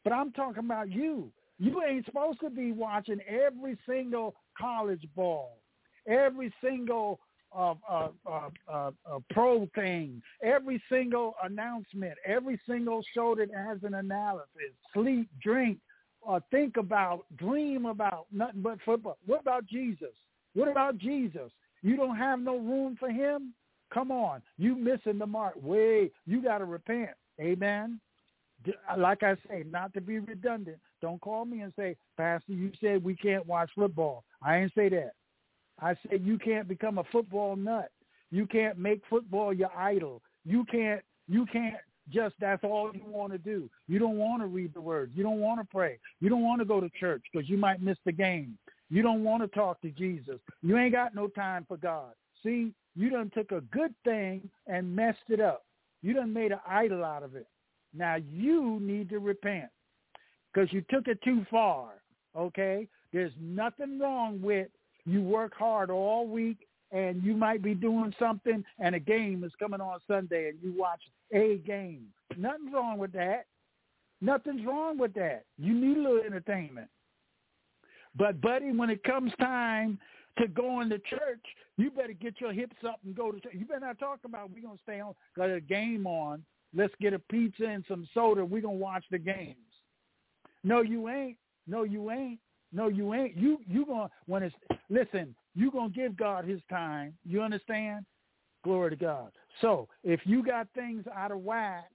But 0.04 0.12
I'm 0.12 0.32
talking 0.32 0.64
about 0.64 0.90
you. 0.90 1.30
You 1.58 1.82
ain't 1.82 2.04
supposed 2.06 2.40
to 2.40 2.50
be 2.50 2.72
watching 2.72 3.20
every 3.28 3.78
single 3.88 4.34
college 4.58 5.06
ball, 5.14 5.58
every 6.08 6.52
single 6.62 7.20
uh, 7.54 7.74
uh, 7.88 8.08
uh, 8.26 8.48
uh, 8.68 8.90
uh, 9.06 9.18
pro 9.30 9.68
thing, 9.74 10.22
every 10.42 10.82
single 10.90 11.34
announcement, 11.44 12.14
every 12.26 12.60
single 12.66 13.02
show 13.14 13.34
that 13.36 13.54
has 13.54 13.78
an 13.82 13.94
analysis, 13.94 14.72
sleep, 14.94 15.28
drink, 15.42 15.78
uh, 16.26 16.40
think 16.50 16.76
about, 16.78 17.26
dream 17.36 17.86
about 17.86 18.26
nothing 18.32 18.62
but 18.62 18.78
football. 18.84 19.18
What 19.26 19.40
about 19.40 19.66
Jesus? 19.66 20.14
What 20.54 20.68
about 20.68 20.98
Jesus? 20.98 21.50
You 21.82 21.96
don't 21.96 22.16
have 22.16 22.40
no 22.40 22.56
room 22.56 22.96
for 22.98 23.10
him? 23.10 23.52
Come 23.92 24.10
on, 24.10 24.40
you 24.56 24.74
missing 24.74 25.18
the 25.18 25.26
mark. 25.26 25.54
Way. 25.62 26.10
you 26.26 26.42
got 26.42 26.58
to 26.58 26.64
repent. 26.64 27.10
Amen. 27.40 28.00
Uh, 28.66 28.96
like 28.96 29.22
I 29.22 29.34
say, 29.48 29.64
not 29.68 29.92
to 29.94 30.00
be 30.00 30.18
redundant, 30.18 30.78
don't 31.00 31.20
call 31.20 31.44
me 31.44 31.60
and 31.60 31.72
say, 31.76 31.96
Pastor, 32.16 32.52
you 32.52 32.70
said 32.80 33.02
we 33.02 33.16
can't 33.16 33.46
watch 33.46 33.70
football. 33.74 34.24
I 34.42 34.58
ain't 34.58 34.74
say 34.74 34.88
that. 34.90 35.12
I 35.80 35.96
said 36.08 36.22
you 36.22 36.38
can't 36.38 36.68
become 36.68 36.98
a 36.98 37.04
football 37.10 37.56
nut. 37.56 37.90
You 38.30 38.46
can't 38.46 38.78
make 38.78 39.02
football 39.10 39.52
your 39.52 39.76
idol. 39.76 40.22
You 40.44 40.64
can't 40.70 41.02
you 41.28 41.46
can't 41.46 41.76
just 42.10 42.34
that's 42.40 42.64
all 42.64 42.90
you 42.94 43.04
want 43.06 43.32
to 43.32 43.38
do. 43.38 43.68
You 43.88 43.98
don't 43.98 44.16
want 44.16 44.42
to 44.42 44.46
read 44.46 44.74
the 44.74 44.80
word. 44.80 45.10
You 45.14 45.22
don't 45.22 45.40
want 45.40 45.60
to 45.60 45.66
pray. 45.66 45.98
You 46.20 46.28
don't 46.28 46.42
want 46.42 46.60
to 46.60 46.64
go 46.64 46.80
to 46.80 46.90
church 47.00 47.22
because 47.32 47.48
you 47.48 47.56
might 47.56 47.82
miss 47.82 47.98
the 48.04 48.12
game. 48.12 48.58
You 48.90 49.02
don't 49.02 49.24
want 49.24 49.42
to 49.42 49.48
talk 49.48 49.80
to 49.82 49.90
Jesus. 49.90 50.38
You 50.62 50.76
ain't 50.76 50.92
got 50.92 51.14
no 51.14 51.28
time 51.28 51.64
for 51.66 51.76
God. 51.76 52.12
See, 52.42 52.72
you 52.94 53.10
done 53.10 53.30
took 53.34 53.52
a 53.52 53.60
good 53.60 53.94
thing 54.04 54.48
and 54.66 54.94
messed 54.94 55.18
it 55.28 55.40
up. 55.40 55.64
You 56.02 56.14
done 56.14 56.32
made 56.32 56.52
an 56.52 56.60
idol 56.68 57.04
out 57.04 57.22
of 57.22 57.34
it. 57.36 57.46
Now 57.94 58.16
you 58.16 58.78
need 58.80 59.08
to 59.10 59.18
repent 59.18 59.68
because 60.52 60.72
you 60.72 60.84
took 60.90 61.08
it 61.08 61.20
too 61.22 61.46
far. 61.50 61.90
Okay? 62.36 62.88
There's 63.12 63.32
nothing 63.40 63.98
wrong 63.98 64.40
with 64.42 64.68
you 65.04 65.22
work 65.22 65.54
hard 65.54 65.90
all 65.90 66.26
week 66.26 66.66
and 66.92 67.22
you 67.22 67.34
might 67.34 67.62
be 67.62 67.74
doing 67.74 68.14
something 68.18 68.64
and 68.78 68.94
a 68.94 69.00
game 69.00 69.44
is 69.44 69.52
coming 69.58 69.80
on 69.80 69.98
Sunday 70.06 70.48
and 70.48 70.58
you 70.62 70.74
watch 70.78 71.00
a 71.32 71.58
game. 71.58 72.06
Nothing's 72.36 72.72
wrong 72.72 72.98
with 72.98 73.12
that. 73.12 73.46
Nothing's 74.20 74.64
wrong 74.64 74.98
with 74.98 75.14
that. 75.14 75.44
You 75.58 75.74
need 75.74 75.98
a 75.98 76.00
little 76.00 76.22
entertainment. 76.24 76.88
But 78.16 78.40
buddy, 78.40 78.72
when 78.72 78.90
it 78.90 79.02
comes 79.04 79.32
time 79.40 79.98
to 80.38 80.48
go 80.48 80.80
into 80.80 80.98
church, 80.98 81.44
you 81.76 81.90
better 81.90 82.12
get 82.12 82.40
your 82.40 82.52
hips 82.52 82.76
up 82.86 83.00
and 83.04 83.14
go 83.14 83.30
to 83.32 83.40
church. 83.40 83.52
You 83.54 83.66
better 83.66 83.80
not 83.80 83.98
talk 83.98 84.20
about 84.24 84.50
we're 84.50 84.62
gonna 84.62 84.78
stay 84.82 85.00
on 85.00 85.14
got 85.36 85.50
a 85.50 85.60
game 85.60 86.06
on. 86.06 86.44
Let's 86.74 86.94
get 87.00 87.12
a 87.12 87.18
pizza 87.18 87.64
and 87.64 87.84
some 87.86 88.08
soda. 88.14 88.44
We're 88.44 88.62
gonna 88.62 88.74
watch 88.74 89.04
the 89.10 89.18
games. 89.18 89.56
No, 90.64 90.80
you 90.80 91.08
ain't. 91.08 91.36
No, 91.66 91.82
you 91.82 92.10
ain't. 92.10 92.38
No, 92.72 92.88
you 92.88 93.12
ain't. 93.14 93.36
You 93.36 93.58
you 93.68 93.84
gonna 93.84 94.10
when 94.26 94.42
it's 94.42 94.54
listen. 94.88 95.34
You 95.54 95.70
gonna 95.70 95.90
give 95.90 96.16
God 96.16 96.44
His 96.46 96.60
time. 96.70 97.14
You 97.24 97.42
understand? 97.42 98.06
Glory 98.64 98.90
to 98.90 98.96
God. 98.96 99.32
So 99.60 99.88
if 100.02 100.20
you 100.24 100.42
got 100.42 100.68
things 100.74 101.04
out 101.14 101.32
of 101.32 101.38
wax, 101.38 101.86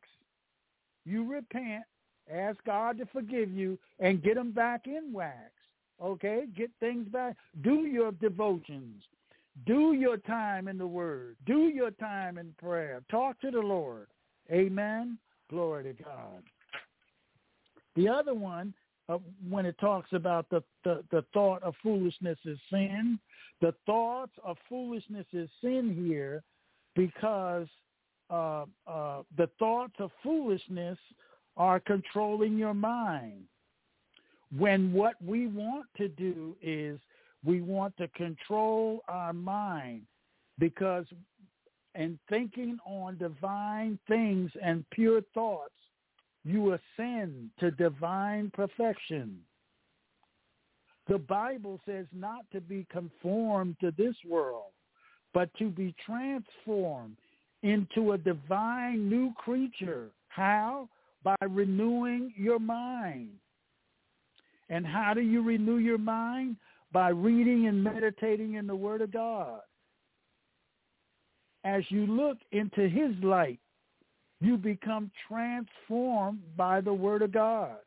you 1.05 1.25
repent, 1.25 1.83
ask 2.31 2.57
God 2.65 2.97
to 2.99 3.05
forgive 3.07 3.49
you, 3.49 3.79
and 3.99 4.21
get 4.21 4.35
them 4.35 4.51
back 4.51 4.85
in 4.85 5.11
wax. 5.13 5.51
Okay, 6.01 6.45
get 6.55 6.69
things 6.79 7.07
back. 7.07 7.35
Do 7.63 7.85
your 7.85 8.11
devotions. 8.11 9.03
Do 9.65 9.93
your 9.93 10.17
time 10.17 10.67
in 10.67 10.77
the 10.77 10.85
Word. 10.85 11.35
Do 11.45 11.69
your 11.73 11.91
time 11.91 12.37
in 12.37 12.53
prayer. 12.59 13.01
Talk 13.09 13.39
to 13.41 13.49
the 13.49 13.59
Lord. 13.59 14.07
Amen. 14.51 15.17
Glory 15.49 15.83
to 15.83 16.03
God. 16.03 16.43
The 17.95 18.07
other 18.07 18.35
one 18.35 18.73
uh, 19.09 19.17
when 19.49 19.65
it 19.65 19.77
talks 19.79 20.11
about 20.13 20.49
the, 20.49 20.61
the, 20.83 21.03
the 21.11 21.23
thought 21.33 21.63
of 21.63 21.73
foolishness 21.81 22.37
is 22.45 22.59
sin. 22.69 23.19
The 23.61 23.73
thoughts 23.85 24.33
of 24.43 24.57
foolishness 24.69 25.25
is 25.33 25.49
sin 25.61 25.95
here 26.05 26.43
because 26.95 27.67
uh, 28.29 28.65
uh, 28.85 29.23
the 29.37 29.49
thoughts 29.57 29.95
of 29.99 30.11
foolishness 30.21 30.97
are 31.55 31.79
controlling 31.79 32.57
your 32.57 32.73
mind. 32.73 33.45
When 34.55 34.93
what 34.93 35.15
we 35.23 35.47
want 35.47 35.87
to 35.97 36.07
do 36.07 36.55
is 36.61 36.99
we 37.43 37.61
want 37.61 37.95
to 37.97 38.07
control 38.09 39.01
our 39.07 39.33
mind 39.33 40.03
because 40.59 41.05
in 41.95 42.17
thinking 42.29 42.77
on 42.85 43.17
divine 43.17 43.99
things 44.07 44.51
and 44.61 44.85
pure 44.91 45.21
thoughts, 45.33 45.73
you 46.45 46.73
ascend 46.73 47.49
to 47.59 47.71
divine 47.71 48.51
perfection. 48.53 49.39
The 51.07 51.17
Bible 51.17 51.79
says 51.85 52.05
not 52.13 52.45
to 52.51 52.61
be 52.61 52.85
conformed 52.91 53.77
to 53.81 53.91
this 53.97 54.15
world, 54.27 54.71
but 55.33 55.49
to 55.57 55.69
be 55.69 55.95
transformed 56.05 57.17
into 57.63 58.11
a 58.11 58.17
divine 58.17 59.09
new 59.09 59.33
creature. 59.37 60.09
How? 60.29 60.89
By 61.23 61.35
renewing 61.49 62.33
your 62.37 62.59
mind. 62.59 63.29
And 64.69 64.85
how 64.85 65.13
do 65.13 65.21
you 65.21 65.41
renew 65.41 65.77
your 65.77 65.97
mind? 65.97 66.57
By 66.91 67.09
reading 67.09 67.67
and 67.67 67.83
meditating 67.83 68.55
in 68.55 68.65
the 68.65 68.75
Word 68.75 69.01
of 69.01 69.11
God. 69.11 69.59
As 71.63 71.83
you 71.89 72.05
look 72.07 72.37
into 72.51 72.87
his 72.87 73.11
light, 73.21 73.59
you 74.39 74.57
become 74.57 75.11
transformed 75.27 76.39
by 76.55 76.81
the 76.81 76.93
Word 76.93 77.21
of 77.23 77.31
God. 77.31 77.77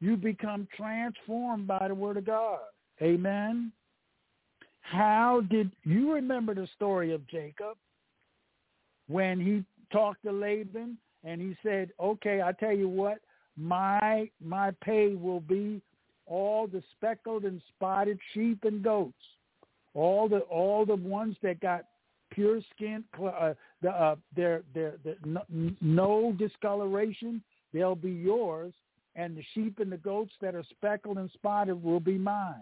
You 0.00 0.16
become 0.16 0.66
transformed 0.76 1.66
by 1.66 1.88
the 1.88 1.94
Word 1.94 2.16
of 2.16 2.24
God. 2.24 2.60
Amen. 3.00 3.72
How 4.80 5.42
did 5.50 5.70
you 5.84 6.12
remember 6.12 6.54
the 6.54 6.68
story 6.74 7.12
of 7.12 7.26
Jacob 7.28 7.76
when 9.08 9.40
he 9.40 9.64
talked 9.92 10.24
to 10.24 10.32
Laban 10.32 10.98
and 11.24 11.40
he 11.40 11.56
said, 11.62 11.92
"Okay, 12.00 12.42
I 12.42 12.52
tell 12.52 12.72
you 12.72 12.88
what, 12.88 13.18
my 13.56 14.28
my 14.42 14.72
pay 14.82 15.14
will 15.14 15.40
be 15.40 15.80
all 16.26 16.66
the 16.66 16.82
speckled 16.92 17.44
and 17.44 17.60
spotted 17.74 18.18
sheep 18.32 18.64
and 18.64 18.82
goats, 18.82 19.12
all 19.94 20.28
the 20.28 20.40
all 20.40 20.86
the 20.86 20.96
ones 20.96 21.36
that 21.42 21.60
got 21.60 21.84
pure 22.32 22.60
skin, 22.74 23.04
uh, 23.22 23.54
the, 23.82 23.90
uh, 23.90 24.16
their, 24.34 24.62
their, 24.74 24.94
no, 25.24 25.42
no 25.80 26.34
discoloration, 26.38 27.42
they'll 27.72 27.94
be 27.94 28.10
yours, 28.10 28.72
and 29.14 29.36
the 29.36 29.44
sheep 29.54 29.78
and 29.78 29.92
the 29.92 29.98
goats 29.98 30.32
that 30.40 30.54
are 30.54 30.64
speckled 30.70 31.18
and 31.18 31.30
spotted 31.34 31.82
will 31.82 32.00
be 32.00 32.18
mine. 32.18 32.54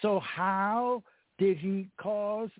So 0.00 0.20
how 0.20 1.02
did 1.38 1.58
he 1.58 1.88
cause 2.00 2.50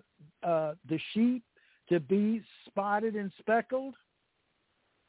uh, 0.43 0.73
the 0.87 0.99
sheep 1.13 1.43
to 1.89 1.99
be 1.99 2.41
spotted 2.67 3.15
and 3.15 3.31
speckled? 3.39 3.95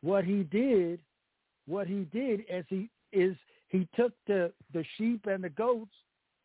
What 0.05 0.27
he 0.27 0.43
did, 0.43 1.01
what 1.67 1.87
he 1.87 2.07
did 2.13 2.45
as 2.53 2.65
he 2.69 2.91
is 3.11 3.35
he 3.69 3.89
took 3.97 4.13
the, 4.27 4.53
the 4.75 4.85
sheep 4.99 5.25
and 5.25 5.43
the 5.43 5.49
goats 5.49 5.95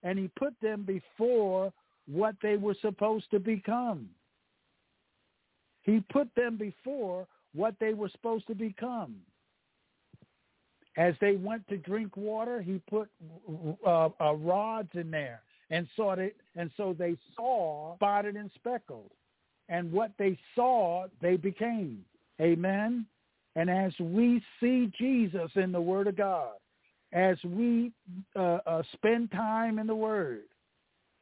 and 0.02 0.18
he 0.18 0.30
put 0.40 0.54
them 0.62 0.84
before 0.84 1.74
what 2.08 2.36
they 2.42 2.56
were 2.56 2.76
supposed 2.82 3.30
to 3.32 3.40
become. 3.40 4.08
He 5.82 6.02
put 6.10 6.30
them 6.36 6.56
before 6.56 7.28
what 7.54 7.76
they 7.82 7.94
were 7.94 8.08
supposed 8.08 8.48
to 8.48 8.56
become. 8.56 9.18
As 10.96 11.14
they 11.20 11.36
went 11.36 11.68
to 11.68 11.78
drink 11.78 12.16
water, 12.16 12.62
he 12.62 12.82
put 12.90 13.10
uh, 13.86 14.10
uh, 14.22 14.36
rods 14.36 14.90
in 14.94 15.12
there 15.12 15.42
and 15.70 15.86
saw 15.98 16.14
it, 16.14 16.38
and 16.56 16.72
so 16.78 16.96
they 16.98 17.18
saw 17.36 17.96
spotted 17.98 18.38
and 18.38 18.50
speckled, 18.56 19.12
and 19.68 19.92
what 19.92 20.12
they 20.18 20.38
saw, 20.56 21.08
they 21.22 21.36
became. 21.36 22.06
Amen. 22.42 23.06
And 23.60 23.70
as 23.70 23.92
we 24.00 24.42
see 24.62 24.90
Jesus 24.98 25.52
in 25.56 25.74
the 25.74 25.82
Word 25.82 26.08
of 26.08 26.16
God, 26.16 26.54
as 27.12 27.36
we 27.44 27.92
uh, 28.34 28.60
uh, 28.66 28.84
spend 28.94 29.34
time 29.34 29.80
in 29.80 29.86
the 29.86 29.96
Word, 29.96 30.44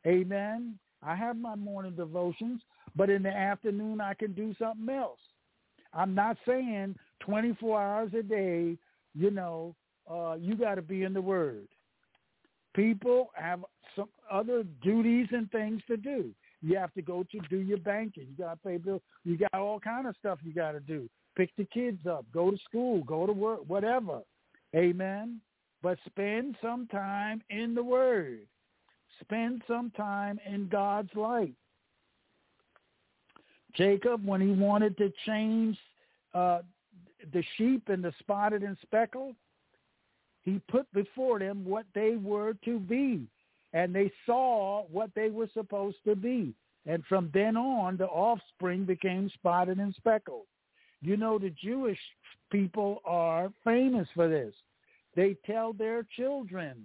Amen. 0.06 0.78
I 1.02 1.16
have 1.16 1.36
my 1.36 1.56
morning 1.56 1.96
devotions, 1.96 2.62
but 2.96 3.10
in 3.10 3.24
the 3.24 3.36
afternoon 3.36 4.00
I 4.02 4.14
can 4.14 4.34
do 4.34 4.54
something 4.60 4.88
else. 4.88 5.18
I'm 5.96 6.14
not 6.14 6.38
saying 6.48 6.94
24 7.22 7.82
hours 7.82 8.12
a 8.14 8.22
day, 8.22 8.78
you 9.16 9.32
know, 9.32 9.76
uh, 10.08 10.36
you 10.40 10.56
got 10.56 10.76
to 10.76 10.84
be 10.84 11.06
in 11.06 11.14
the 11.14 11.22
Word. 11.22 11.68
People 12.76 13.32
have 13.34 13.66
some 13.96 14.10
other 14.32 14.64
duties 14.84 15.28
and 15.32 15.50
things 15.50 15.82
to 15.88 15.98
do. 15.98 16.30
You 16.62 16.78
have 16.78 16.94
to 16.94 17.02
go 17.02 17.26
to 17.32 17.40
do 17.50 17.58
your 17.58 17.80
banking. 17.80 18.28
You 18.30 18.46
got 18.46 18.62
to 18.62 18.70
pay 18.70 18.78
bills. 18.78 19.02
You 19.26 19.40
got 19.40 19.56
all 19.56 19.80
kind 19.80 20.06
of 20.06 20.16
stuff 20.20 20.38
you 20.44 20.54
got 20.54 20.74
to 20.74 20.80
do. 20.80 21.10
Pick 21.38 21.56
the 21.56 21.66
kids 21.66 22.08
up, 22.08 22.26
go 22.34 22.50
to 22.50 22.58
school, 22.68 23.04
go 23.04 23.28
to 23.28 23.32
work, 23.32 23.60
whatever. 23.68 24.22
Amen. 24.76 25.40
But 25.84 26.00
spend 26.08 26.58
some 26.64 26.88
time 26.88 27.44
in 27.52 27.76
the 27.76 27.84
Word. 27.84 28.40
Spend 29.22 29.62
some 29.68 29.92
time 29.92 30.40
in 30.52 30.68
God's 30.68 31.14
light. 31.16 31.54
Jacob, 33.76 34.26
when 34.26 34.42
he 34.42 34.48
wanted 34.48 34.98
to 34.98 35.14
change 35.28 35.78
uh, 36.34 36.62
the 37.32 37.44
sheep 37.56 37.88
and 37.90 38.04
the 38.04 38.14
spotted 38.18 38.64
and 38.64 38.76
speckled, 38.82 39.36
he 40.42 40.60
put 40.70 40.92
before 40.92 41.38
them 41.38 41.64
what 41.64 41.86
they 41.94 42.16
were 42.16 42.56
to 42.66 42.80
be. 42.80 43.28
And 43.74 43.94
they 43.94 44.12
saw 44.26 44.86
what 44.92 45.12
they 45.14 45.30
were 45.30 45.50
supposed 45.54 45.98
to 46.06 46.16
be. 46.16 46.56
And 46.88 47.04
from 47.06 47.30
then 47.32 47.58
on, 47.58 47.98
the 47.98 48.08
offspring 48.08 48.86
became 48.86 49.30
spotted 49.36 49.78
and 49.78 49.94
speckled. 49.94 50.46
You 51.02 51.18
know, 51.18 51.38
the 51.38 51.52
Jewish 51.52 52.00
people 52.52 53.02
are 53.06 53.52
famous 53.64 54.08
for 54.16 54.28
this. 54.28 54.54
They 55.16 55.36
tell 55.46 55.74
their 55.74 56.06
children 56.16 56.76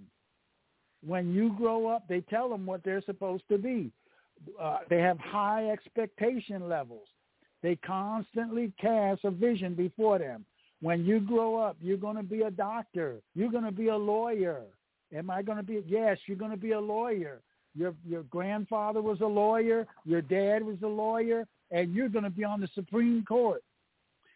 when 1.05 1.33
you 1.33 1.53
grow 1.57 1.87
up, 1.87 2.07
they 2.07 2.21
tell 2.21 2.49
them 2.49 2.65
what 2.65 2.83
they're 2.83 3.03
supposed 3.03 3.43
to 3.49 3.57
be. 3.57 3.91
Uh, 4.59 4.79
they 4.89 4.99
have 4.99 5.19
high 5.19 5.69
expectation 5.69 6.67
levels. 6.69 7.07
They 7.61 7.75
constantly 7.77 8.73
cast 8.79 9.23
a 9.23 9.31
vision 9.31 9.73
before 9.73 10.19
them. 10.19 10.45
When 10.81 11.05
you 11.05 11.21
grow 11.21 11.57
up, 11.57 11.77
you're 11.81 11.97
going 11.97 12.17
to 12.17 12.23
be 12.23 12.41
a 12.41 12.51
doctor. 12.51 13.21
You're 13.35 13.51
going 13.51 13.63
to 13.63 13.71
be 13.71 13.87
a 13.87 13.95
lawyer. 13.95 14.61
Am 15.15 15.29
I 15.29 15.41
going 15.41 15.57
to 15.57 15.63
be? 15.63 15.81
Yes, 15.87 16.17
you're 16.25 16.37
going 16.37 16.51
to 16.51 16.57
be 16.57 16.71
a 16.71 16.79
lawyer. 16.79 17.39
Your 17.75 17.93
your 18.05 18.23
grandfather 18.23 19.01
was 19.01 19.21
a 19.21 19.25
lawyer. 19.25 19.87
Your 20.05 20.21
dad 20.21 20.63
was 20.63 20.77
a 20.83 20.87
lawyer, 20.87 21.47
and 21.71 21.93
you're 21.93 22.09
going 22.09 22.25
to 22.25 22.29
be 22.29 22.43
on 22.43 22.59
the 22.59 22.67
Supreme 22.75 23.23
Court. 23.23 23.63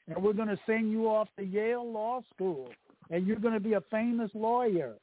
And 0.07 0.23
we're 0.23 0.33
going 0.33 0.47
to 0.47 0.59
send 0.65 0.91
you 0.91 1.07
off 1.07 1.27
to 1.37 1.45
Yale 1.45 1.89
Law 1.89 2.21
School, 2.33 2.69
and 3.09 3.27
you're 3.27 3.37
going 3.39 3.53
to 3.53 3.59
be 3.59 3.73
a 3.73 3.81
famous 3.91 4.31
lawyer. 4.33 4.93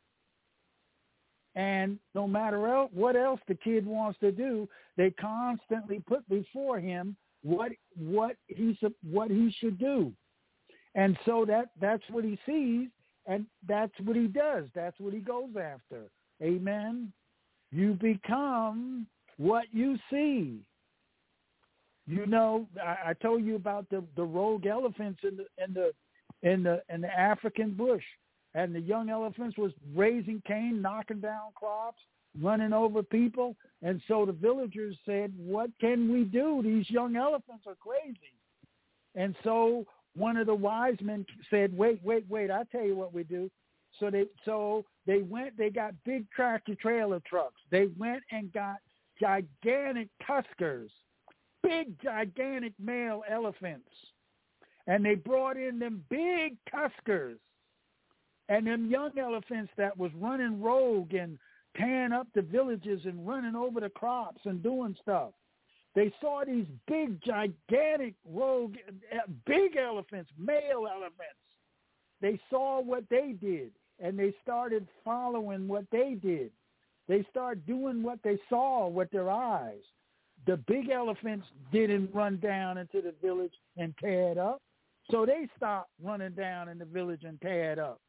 And 1.54 1.98
no 2.14 2.26
matter 2.26 2.58
what 2.92 3.14
else 3.14 3.40
the 3.46 3.54
kid 3.54 3.86
wants 3.86 4.18
to 4.20 4.32
do, 4.32 4.68
they 4.96 5.10
constantly 5.10 6.00
put 6.00 6.28
before 6.28 6.80
him 6.80 7.16
what 7.42 7.72
what 7.96 8.36
he 8.48 8.76
what 9.08 9.30
he 9.30 9.54
should 9.58 9.78
do, 9.78 10.12
and 10.94 11.16
so 11.24 11.44
that 11.46 11.66
that's 11.80 12.02
what 12.10 12.24
he 12.24 12.38
sees, 12.46 12.88
and 13.26 13.46
that's 13.68 13.92
what 14.02 14.16
he 14.16 14.26
does. 14.26 14.64
That's 14.74 14.98
what 14.98 15.12
he 15.12 15.20
goes 15.20 15.50
after. 15.50 16.04
Amen. 16.42 17.12
You 17.70 17.94
become 17.94 19.06
what 19.36 19.66
you 19.72 19.98
see. 20.10 20.60
You 22.06 22.26
know, 22.26 22.66
I, 22.82 23.10
I 23.10 23.12
told 23.14 23.44
you 23.44 23.56
about 23.56 23.88
the 23.88 24.04
the 24.16 24.24
rogue 24.24 24.66
elephants 24.66 25.20
in 25.22 25.36
the 25.36 25.46
in 25.64 25.72
the 25.72 25.92
in 26.42 26.62
the 26.62 26.82
in 26.92 27.00
the 27.00 27.18
African 27.18 27.72
bush, 27.72 28.04
and 28.54 28.74
the 28.74 28.80
young 28.80 29.08
elephants 29.08 29.56
was 29.56 29.72
raising 29.94 30.42
Cain, 30.46 30.82
knocking 30.82 31.20
down 31.20 31.52
crops, 31.54 32.02
running 32.40 32.74
over 32.74 33.02
people, 33.02 33.56
and 33.82 34.02
so 34.06 34.26
the 34.26 34.32
villagers 34.32 34.96
said, 35.06 35.32
"What 35.38 35.70
can 35.80 36.12
we 36.12 36.24
do? 36.24 36.60
These 36.62 36.90
young 36.90 37.16
elephants 37.16 37.64
are 37.66 37.76
crazy." 37.76 38.34
And 39.14 39.34
so 39.42 39.86
one 40.14 40.36
of 40.36 40.46
the 40.46 40.54
wise 40.54 41.00
men 41.00 41.24
said, 41.48 41.76
"Wait, 41.76 42.00
wait, 42.04 42.26
wait! 42.28 42.50
I 42.50 42.64
tell 42.64 42.84
you 42.84 42.96
what 42.96 43.14
we 43.14 43.24
do." 43.24 43.50
So 43.98 44.10
they 44.10 44.26
so 44.44 44.84
they 45.06 45.22
went. 45.22 45.56
They 45.56 45.70
got 45.70 45.94
big 46.04 46.30
tractor 46.30 46.74
trailer 46.74 47.20
trucks. 47.20 47.62
They 47.70 47.86
went 47.98 48.22
and 48.30 48.52
got 48.52 48.76
gigantic 49.18 50.08
tuskers 50.28 50.90
big, 51.64 52.00
gigantic 52.02 52.72
male 52.78 53.22
elephants. 53.30 53.88
And 54.86 55.04
they 55.04 55.14
brought 55.14 55.56
in 55.56 55.78
them 55.78 56.04
big 56.10 56.56
tuskers 56.72 57.38
and 58.48 58.66
them 58.66 58.90
young 58.90 59.18
elephants 59.18 59.72
that 59.78 59.96
was 59.96 60.10
running 60.20 60.62
rogue 60.62 61.14
and 61.14 61.38
tearing 61.76 62.12
up 62.12 62.28
the 62.34 62.42
villages 62.42 63.00
and 63.04 63.26
running 63.26 63.56
over 63.56 63.80
the 63.80 63.88
crops 63.88 64.40
and 64.44 64.62
doing 64.62 64.94
stuff. 65.00 65.30
They 65.94 66.12
saw 66.20 66.44
these 66.44 66.66
big, 66.86 67.20
gigantic 67.22 68.14
rogue, 68.28 68.74
eh, 69.10 69.18
big 69.46 69.76
elephants, 69.76 70.30
male 70.38 70.86
elephants. 70.90 71.40
They 72.20 72.40
saw 72.50 72.80
what 72.80 73.04
they 73.10 73.34
did, 73.40 73.70
and 74.00 74.18
they 74.18 74.34
started 74.42 74.86
following 75.04 75.68
what 75.68 75.84
they 75.92 76.16
did. 76.20 76.50
They 77.06 77.24
started 77.30 77.66
doing 77.66 78.02
what 78.02 78.18
they 78.24 78.38
saw 78.48 78.88
with 78.88 79.10
their 79.10 79.30
eyes. 79.30 79.82
The 80.46 80.56
big 80.56 80.90
elephants 80.90 81.46
didn't 81.72 82.10
run 82.12 82.38
down 82.38 82.78
into 82.78 83.00
the 83.00 83.14
village 83.22 83.54
and 83.76 83.94
tear 83.98 84.30
it 84.30 84.38
up. 84.38 84.60
So 85.10 85.26
they 85.26 85.48
stopped 85.56 85.90
running 86.02 86.32
down 86.32 86.68
in 86.68 86.78
the 86.78 86.84
village 86.84 87.22
and 87.24 87.40
tear 87.40 87.72
it 87.72 87.78
up. 87.78 88.00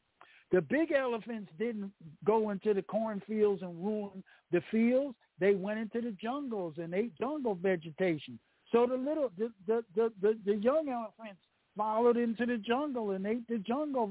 The 0.52 0.62
big 0.62 0.91
elephants 0.91 1.52
didn't 1.58 1.91
go 2.24 2.52
into 2.52 2.74
the 2.74 2.82
cornfields 2.82 3.62
and 3.62 3.84
ruin 3.84 4.24
the 4.52 4.62
fields. 4.71 5.15
They 5.39 5.56
went 5.56 5.80
into 5.80 6.02
the 6.02 6.15
jungles 6.21 6.76
and 6.78 6.93
ate 6.93 7.17
jungle 7.17 7.56
vegetation. 7.56 8.39
So 8.71 8.86
the 8.86 8.95
little 8.95 9.32
the 9.38 9.52
the 9.67 9.84
the, 9.95 10.12
the, 10.21 10.38
the 10.45 10.56
young 10.56 10.89
elephants 10.89 11.41
followed 11.76 12.17
into 12.17 12.45
the 12.45 12.58
jungle 12.58 13.12
and 13.12 13.26
ate 13.26 13.48
the 13.48 13.58
jungle 13.58 14.10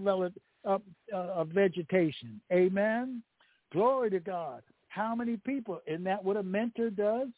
uh, 0.64 0.78
uh, 1.14 1.44
vegetation. 1.44 2.40
Amen. 2.52 3.22
Glory 3.72 4.10
to 4.10 4.20
God. 4.20 4.62
How 4.88 5.14
many 5.14 5.36
people? 5.36 5.80
Isn't 5.86 6.04
that 6.04 6.22
what 6.22 6.36
a 6.36 6.42
mentor 6.42 6.90
does? 6.90 7.28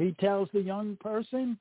He 0.00 0.12
tells 0.18 0.48
the 0.52 0.62
young 0.62 0.96
person 1.00 1.58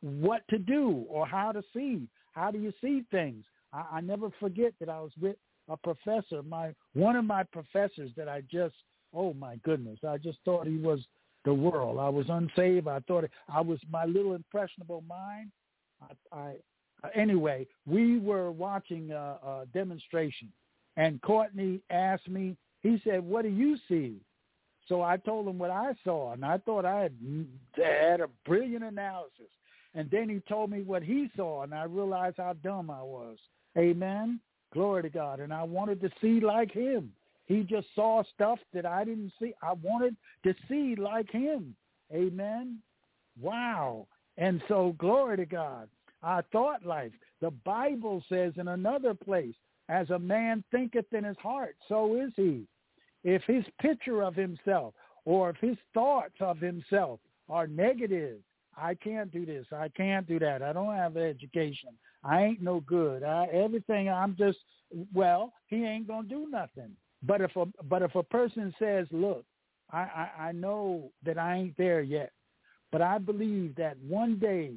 what 0.00 0.42
to 0.48 0.58
do 0.58 1.04
or 1.08 1.26
how 1.26 1.52
to 1.52 1.62
see. 1.74 2.08
How 2.32 2.50
do 2.50 2.58
you 2.58 2.72
see 2.80 3.04
things? 3.10 3.44
I, 3.72 3.84
I 3.94 4.00
never 4.00 4.30
forget 4.40 4.72
that 4.80 4.88
I 4.88 5.00
was 5.00 5.12
with 5.20 5.36
a 5.68 5.76
professor, 5.76 6.42
my 6.42 6.74
one 6.94 7.14
of 7.14 7.24
my 7.24 7.44
professors 7.44 8.10
that 8.16 8.28
I 8.28 8.42
just 8.50 8.74
oh 9.14 9.34
my 9.34 9.56
goodness, 9.56 9.98
I 10.06 10.16
just 10.16 10.38
thought 10.44 10.66
he 10.66 10.78
was 10.78 11.00
the 11.44 11.52
world. 11.52 11.98
I 11.98 12.08
was 12.08 12.26
unsaved. 12.28 12.88
I 12.88 13.00
thought 13.00 13.28
I 13.48 13.60
was 13.60 13.78
my 13.90 14.06
little 14.06 14.34
impressionable 14.34 15.02
mind. 15.06 15.50
I, 16.32 16.36
I 16.36 16.54
anyway, 17.14 17.66
we 17.86 18.18
were 18.18 18.50
watching 18.50 19.10
a, 19.10 19.38
a 19.44 19.66
demonstration, 19.74 20.50
and 20.96 21.20
Courtney 21.22 21.80
asked 21.90 22.28
me. 22.28 22.56
He 22.80 23.00
said, 23.04 23.22
"What 23.22 23.42
do 23.42 23.48
you 23.48 23.76
see?" 23.88 24.16
So 24.88 25.02
I 25.02 25.16
told 25.16 25.46
him 25.46 25.58
what 25.58 25.70
I 25.70 25.94
saw, 26.04 26.32
and 26.32 26.44
I 26.44 26.58
thought 26.58 26.84
I 26.84 27.02
had, 27.02 27.14
had 27.76 28.20
a 28.20 28.28
brilliant 28.44 28.84
analysis. 28.84 29.48
And 29.94 30.10
then 30.10 30.28
he 30.28 30.40
told 30.48 30.70
me 30.70 30.82
what 30.82 31.02
he 31.02 31.30
saw, 31.36 31.62
and 31.62 31.74
I 31.74 31.84
realized 31.84 32.36
how 32.38 32.54
dumb 32.64 32.90
I 32.90 33.02
was. 33.02 33.36
Amen. 33.76 34.40
Glory 34.72 35.02
to 35.02 35.10
God. 35.10 35.40
And 35.40 35.52
I 35.52 35.62
wanted 35.62 36.00
to 36.00 36.10
see 36.20 36.40
like 36.40 36.72
him. 36.72 37.12
He 37.46 37.62
just 37.62 37.88
saw 37.94 38.22
stuff 38.34 38.58
that 38.72 38.86
I 38.86 39.04
didn't 39.04 39.32
see. 39.40 39.52
I 39.62 39.74
wanted 39.74 40.16
to 40.44 40.54
see 40.68 40.94
like 40.96 41.30
him. 41.30 41.76
Amen. 42.12 42.78
Wow. 43.40 44.06
And 44.38 44.62
so 44.68 44.94
glory 44.98 45.36
to 45.38 45.46
God. 45.46 45.88
I 46.22 46.40
thought 46.52 46.86
life. 46.86 47.12
The 47.40 47.50
Bible 47.50 48.22
says 48.28 48.52
in 48.56 48.68
another 48.68 49.12
place, 49.12 49.54
as 49.88 50.08
a 50.10 50.18
man 50.18 50.64
thinketh 50.70 51.12
in 51.12 51.24
his 51.24 51.36
heart, 51.38 51.76
so 51.88 52.16
is 52.16 52.32
he 52.36 52.66
if 53.24 53.42
his 53.44 53.64
picture 53.80 54.22
of 54.22 54.34
himself 54.34 54.94
or 55.24 55.50
if 55.50 55.56
his 55.56 55.76
thoughts 55.94 56.34
of 56.40 56.58
himself 56.58 57.20
are 57.48 57.66
negative, 57.66 58.38
I 58.76 58.94
can't 58.94 59.30
do 59.30 59.44
this, 59.44 59.66
I 59.72 59.88
can't 59.88 60.26
do 60.26 60.38
that, 60.38 60.62
I 60.62 60.72
don't 60.72 60.94
have 60.94 61.16
education, 61.16 61.90
I 62.24 62.42
ain't 62.42 62.62
no 62.62 62.80
good, 62.80 63.22
I, 63.22 63.46
everything 63.52 64.08
I'm 64.08 64.36
just 64.36 64.58
well, 65.14 65.52
he 65.66 65.84
ain't 65.84 66.08
gonna 66.08 66.28
do 66.28 66.48
nothing. 66.50 66.96
But 67.22 67.40
if 67.40 67.54
a 67.56 67.66
but 67.84 68.02
if 68.02 68.14
a 68.14 68.22
person 68.22 68.74
says, 68.78 69.06
look, 69.10 69.44
I, 69.90 69.98
I, 69.98 70.30
I 70.48 70.52
know 70.52 71.10
that 71.24 71.38
I 71.38 71.56
ain't 71.56 71.76
there 71.76 72.02
yet, 72.02 72.32
but 72.90 73.02
I 73.02 73.18
believe 73.18 73.76
that 73.76 73.96
one 74.06 74.38
day, 74.38 74.72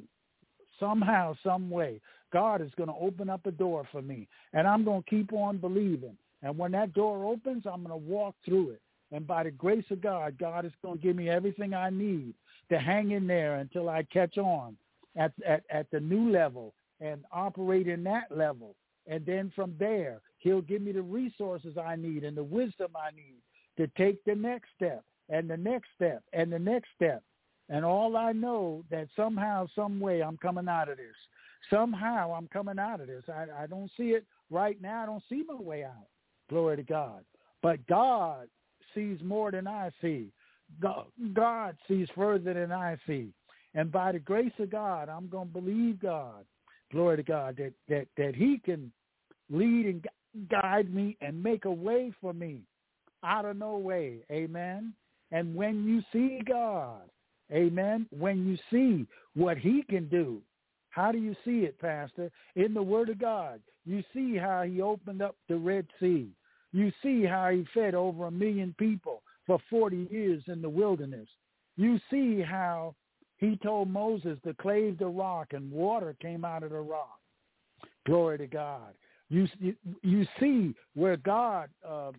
somehow, 0.78 1.34
some 1.42 1.70
way, 1.70 2.00
God 2.32 2.60
is 2.60 2.70
going 2.76 2.88
to 2.88 2.94
open 3.00 3.30
up 3.30 3.46
a 3.46 3.50
door 3.50 3.88
for 3.90 4.02
me, 4.02 4.28
and 4.52 4.66
I'm 4.66 4.84
going 4.84 5.02
to 5.02 5.10
keep 5.10 5.32
on 5.32 5.58
believing. 5.58 6.16
And 6.46 6.56
when 6.56 6.70
that 6.72 6.92
door 6.92 7.24
opens, 7.24 7.64
I'm 7.66 7.82
going 7.82 7.90
to 7.90 8.08
walk 8.08 8.36
through 8.44 8.70
it. 8.70 8.80
And 9.10 9.26
by 9.26 9.42
the 9.42 9.50
grace 9.50 9.84
of 9.90 10.00
God, 10.00 10.38
God 10.38 10.64
is 10.64 10.70
going 10.80 10.98
to 10.98 11.02
give 11.02 11.16
me 11.16 11.28
everything 11.28 11.74
I 11.74 11.90
need 11.90 12.34
to 12.68 12.78
hang 12.78 13.10
in 13.10 13.26
there 13.26 13.56
until 13.56 13.88
I 13.88 14.04
catch 14.04 14.38
on 14.38 14.76
at, 15.16 15.32
at, 15.44 15.64
at 15.70 15.90
the 15.90 15.98
new 15.98 16.30
level 16.30 16.72
and 17.00 17.24
operate 17.32 17.88
in 17.88 18.04
that 18.04 18.30
level. 18.30 18.76
And 19.08 19.26
then 19.26 19.52
from 19.56 19.74
there, 19.80 20.20
he'll 20.38 20.62
give 20.62 20.82
me 20.82 20.92
the 20.92 21.02
resources 21.02 21.76
I 21.76 21.96
need 21.96 22.22
and 22.22 22.36
the 22.36 22.44
wisdom 22.44 22.92
I 22.94 23.10
need 23.10 23.42
to 23.76 23.90
take 24.00 24.22
the 24.24 24.36
next 24.36 24.68
step 24.76 25.02
and 25.28 25.50
the 25.50 25.56
next 25.56 25.88
step 25.96 26.22
and 26.32 26.52
the 26.52 26.60
next 26.60 26.90
step. 26.94 27.24
And 27.68 27.84
all 27.84 28.16
I 28.16 28.30
know 28.30 28.84
that 28.92 29.08
somehow, 29.16 29.66
some 29.74 29.98
way, 29.98 30.22
I'm 30.22 30.36
coming 30.36 30.68
out 30.68 30.88
of 30.88 30.98
this. 30.98 31.16
Somehow 31.70 32.32
I'm 32.32 32.46
coming 32.46 32.78
out 32.78 33.00
of 33.00 33.08
this. 33.08 33.24
I, 33.28 33.64
I 33.64 33.66
don't 33.66 33.90
see 33.96 34.10
it 34.10 34.24
right 34.48 34.80
now. 34.80 35.02
I 35.02 35.06
don't 35.06 35.24
see 35.28 35.42
my 35.44 35.60
way 35.60 35.82
out. 35.82 36.06
Glory 36.48 36.76
to 36.76 36.82
God. 36.82 37.24
But 37.62 37.86
God 37.86 38.48
sees 38.94 39.18
more 39.22 39.50
than 39.50 39.66
I 39.66 39.90
see. 40.00 40.30
God 40.80 41.76
sees 41.88 42.08
further 42.14 42.54
than 42.54 42.72
I 42.72 42.96
see. 43.06 43.32
And 43.74 43.92
by 43.92 44.12
the 44.12 44.18
grace 44.18 44.52
of 44.58 44.70
God, 44.70 45.08
I'm 45.08 45.28
going 45.28 45.48
to 45.48 45.60
believe 45.60 46.00
God. 46.00 46.44
Glory 46.92 47.18
to 47.18 47.22
God 47.22 47.56
that, 47.56 47.72
that, 47.88 48.06
that 48.16 48.34
he 48.34 48.60
can 48.64 48.92
lead 49.50 49.86
and 49.86 50.06
guide 50.48 50.92
me 50.92 51.16
and 51.20 51.42
make 51.42 51.64
a 51.64 51.70
way 51.70 52.12
for 52.20 52.32
me 52.32 52.60
out 53.24 53.44
of 53.44 53.56
no 53.56 53.76
way. 53.76 54.18
Amen. 54.30 54.92
And 55.32 55.54
when 55.54 55.84
you 55.84 56.02
see 56.12 56.40
God, 56.48 57.02
amen, 57.52 58.06
when 58.16 58.46
you 58.46 58.56
see 58.70 59.06
what 59.34 59.58
he 59.58 59.82
can 59.88 60.08
do, 60.08 60.40
how 60.96 61.12
do 61.12 61.18
you 61.18 61.36
see 61.44 61.64
it, 61.64 61.78
Pastor? 61.78 62.30
In 62.54 62.72
the 62.72 62.82
Word 62.82 63.10
of 63.10 63.18
God. 63.18 63.60
You 63.84 64.02
see 64.14 64.34
how 64.34 64.62
he 64.62 64.80
opened 64.80 65.20
up 65.20 65.36
the 65.46 65.56
Red 65.56 65.86
Sea. 66.00 66.30
You 66.72 66.90
see 67.02 67.22
how 67.26 67.50
he 67.50 67.66
fed 67.74 67.94
over 67.94 68.24
a 68.24 68.30
million 68.30 68.74
people 68.78 69.22
for 69.46 69.58
40 69.68 70.08
years 70.10 70.42
in 70.46 70.62
the 70.62 70.70
wilderness. 70.70 71.28
You 71.76 72.00
see 72.10 72.40
how 72.40 72.94
he 73.36 73.58
told 73.62 73.90
Moses 73.90 74.38
to 74.46 74.54
clave 74.54 74.98
the 74.98 75.06
rock 75.06 75.48
and 75.52 75.70
water 75.70 76.16
came 76.22 76.46
out 76.46 76.62
of 76.62 76.70
the 76.70 76.80
rock. 76.80 77.20
Glory 78.06 78.38
to 78.38 78.46
God. 78.46 78.94
You 79.28 79.46
you 80.02 80.26
see 80.40 80.74
where 80.94 81.18
God 81.18 81.68
uh, 81.86 82.12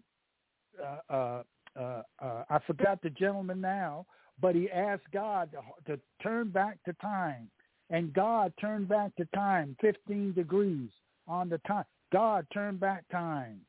uh, 0.79 0.99
uh, 1.09 1.43
uh, 1.75 2.01
uh, 2.21 2.43
I 2.47 2.59
forgot 2.67 3.01
the 3.01 3.09
gentleman 3.09 3.59
now, 3.59 4.05
but 4.39 4.53
he 4.53 4.69
asked 4.69 5.09
God 5.11 5.49
to, 5.51 5.95
to 5.95 5.99
turn 6.21 6.49
back 6.49 6.77
the 6.85 6.93
time 7.01 7.49
And 7.89 8.13
God 8.13 8.53
turned 8.59 8.87
back 8.89 9.11
the 9.17 9.27
time 9.33 9.75
15 9.81 10.33
degrees 10.33 10.89
on 11.27 11.49
the 11.49 11.59
time. 11.59 11.85
God 12.11 12.45
turned 12.53 12.79
back 12.79 13.07
time. 13.09 13.61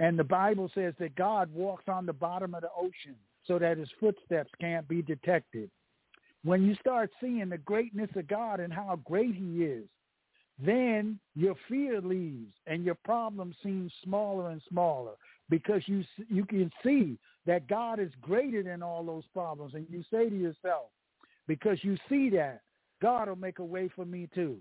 And 0.00 0.18
the 0.18 0.24
Bible 0.24 0.70
says 0.74 0.94
that 1.00 1.16
God 1.16 1.52
walks 1.52 1.84
on 1.88 2.06
the 2.06 2.12
bottom 2.12 2.54
of 2.54 2.62
the 2.62 2.70
ocean 2.76 3.16
so 3.46 3.58
that 3.58 3.78
his 3.78 3.88
footsteps 3.98 4.50
can't 4.60 4.86
be 4.86 5.02
detected. 5.02 5.70
When 6.44 6.64
you 6.64 6.76
start 6.76 7.10
seeing 7.20 7.48
the 7.48 7.58
greatness 7.58 8.10
of 8.14 8.28
God 8.28 8.60
and 8.60 8.72
how 8.72 9.00
great 9.04 9.34
he 9.34 9.64
is, 9.64 9.86
then 10.64 11.18
your 11.34 11.54
fear 11.68 12.00
leaves 12.00 12.52
and 12.66 12.84
your 12.84 12.96
problem 12.96 13.54
seems 13.62 13.92
smaller 14.02 14.50
and 14.50 14.60
smaller 14.68 15.12
because 15.48 15.82
you 15.86 16.04
you 16.28 16.44
can 16.44 16.70
see 16.84 17.16
that 17.46 17.68
God 17.68 18.00
is 18.00 18.10
greater 18.20 18.62
than 18.62 18.82
all 18.82 19.04
those 19.04 19.24
problems 19.32 19.74
and 19.74 19.86
you 19.88 20.02
say 20.10 20.28
to 20.28 20.36
yourself 20.36 20.86
because 21.46 21.78
you 21.82 21.96
see 22.08 22.28
that 22.30 22.62
God 23.00 23.28
will 23.28 23.36
make 23.36 23.58
a 23.58 23.64
way 23.64 23.88
for 23.94 24.04
me 24.04 24.28
too. 24.34 24.58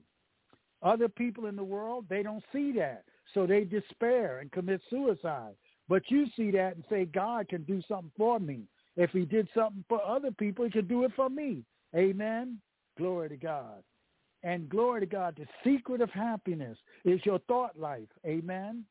Other 0.83 1.09
people 1.09 1.47
in 1.47 1.55
the 1.55 1.63
world, 1.63 2.05
they 2.09 2.21
don't 2.23 2.43
see 2.53 2.71
that. 2.73 3.03
So 3.33 3.45
they 3.45 3.63
despair 3.63 4.39
and 4.39 4.51
commit 4.51 4.81
suicide. 4.89 5.55
But 5.89 6.03
you 6.09 6.27
see 6.35 6.51
that 6.51 6.75
and 6.75 6.83
say 6.89 7.05
God 7.05 7.47
can 7.49 7.63
do 7.63 7.81
something 7.87 8.11
for 8.17 8.39
me. 8.39 8.63
If 8.95 9.11
he 9.11 9.25
did 9.25 9.47
something 9.55 9.83
for 9.87 10.03
other 10.03 10.31
people, 10.31 10.65
he 10.65 10.71
can 10.71 10.87
do 10.87 11.03
it 11.03 11.11
for 11.15 11.29
me. 11.29 11.63
Amen. 11.95 12.59
Glory 12.97 13.29
to 13.29 13.37
God. 13.37 13.83
And 14.43 14.69
glory 14.69 15.01
to 15.01 15.05
God, 15.05 15.35
the 15.37 15.47
secret 15.63 16.01
of 16.01 16.09
happiness 16.11 16.77
is 17.05 17.19
your 17.25 17.39
thought 17.47 17.77
life. 17.77 18.07
Amen. 18.25 18.85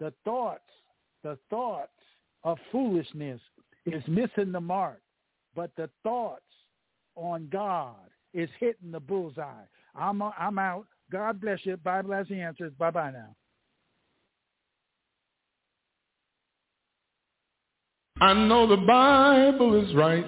The 0.00 0.12
thoughts, 0.24 0.70
the 1.22 1.38
thoughts 1.50 1.90
of 2.44 2.58
foolishness 2.70 3.40
is 3.86 4.02
missing 4.06 4.52
the 4.52 4.60
mark. 4.60 5.00
But 5.54 5.70
the 5.76 5.90
thoughts 6.02 6.42
on 7.16 7.48
God 7.50 7.94
is 8.34 8.48
hitting 8.58 8.92
the 8.92 9.00
bullseye. 9.00 9.64
I'm, 9.94 10.22
uh, 10.22 10.30
I'm 10.38 10.58
out. 10.58 10.86
God 11.10 11.40
bless 11.40 11.60
you. 11.64 11.76
Bible 11.78 12.12
has 12.12 12.28
the 12.28 12.40
answers. 12.40 12.72
Bye-bye 12.78 13.12
now. 13.12 13.34
I 18.20 18.34
know 18.34 18.66
the 18.66 18.76
Bible 18.76 19.80
is 19.80 19.94
right. 19.94 20.26